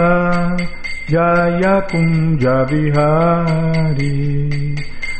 Jaya 1.09 1.76
Kunja 1.91 2.57
Vihari 2.70 4.16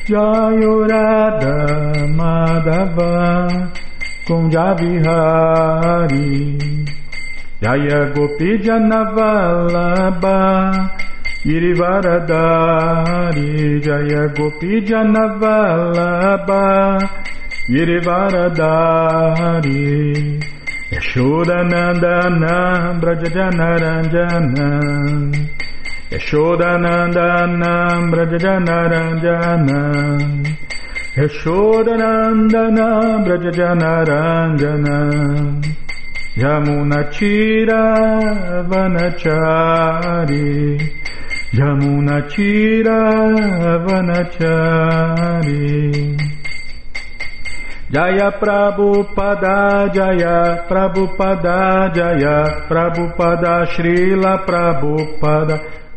Jayorada 0.07 1.57
Madhava 2.15 3.11
Kunja 4.25 4.69
Vihari 4.79 6.39
Jaya 7.61 8.15
Gopi 8.15 8.59
Janavalabha 8.63 10.39
Girivaradari 11.43 13.83
Jaya 13.83 14.29
Gopi 14.31 14.79
Janavalabha 14.87 17.03
Girivaradari 17.69 20.39
Yashodanandana 20.95 22.55
Brajajanaranjana. 23.01 24.69
Yashodanandana 26.13 27.73
Brajajanaranjana. 28.11 29.81
Yashodanandana 31.19 32.87
Brajajanaranjana 33.27 34.97
Yamunachira 36.39 37.83
Vanachari. 38.71 40.47
Yamunachira 41.53 42.99
Vanachari. 43.85 45.59
Jaya 47.91 48.31
Prabhupada 48.39 49.91
Jaya 49.93 50.65
Prabhupada 50.69 51.91
Jaya 51.93 52.69
Prabhupada 52.69 53.67
Srila 53.75 54.45
Prabhupada 54.47 55.78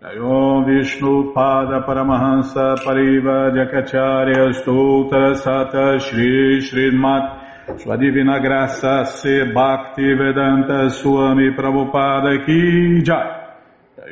Om 0.00 0.64
Vishnu 0.64 1.32
Pada 1.34 1.84
Paramahansa 1.84 2.76
Pariva 2.84 3.50
Jakacharya 3.50 4.52
Stoutra 4.54 5.34
Sata 5.34 5.98
Shri 5.98 6.60
Srimat 6.60 7.80
Sua 7.80 7.96
Divina 7.96 8.38
Graça 8.38 9.04
Se 9.06 9.52
Bhakti 9.52 10.14
Vedanta 10.14 10.88
Swami 10.88 11.50
Prabhupada 11.50 12.46
Ki 12.46 13.02
Jai. 13.02 13.56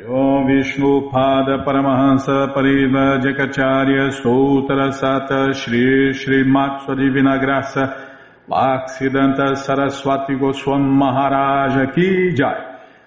Om 0.09 0.47
Vishnu 0.47 1.09
Pada 1.09 1.63
Paramahansa 1.63 2.53
Pariva 2.53 3.21
Jakacharya 3.23 4.11
Stoutra 4.11 4.91
Sata 4.91 5.53
Shri 5.53 6.11
Srimat 6.11 6.83
Sua 6.83 6.95
Divina 6.95 7.37
Graça 7.39 7.95
Saraswati 9.55 10.35
Goswam 10.35 10.81
Maharaja 10.81 11.93
Ki 11.93 12.33
Jai 12.35 12.66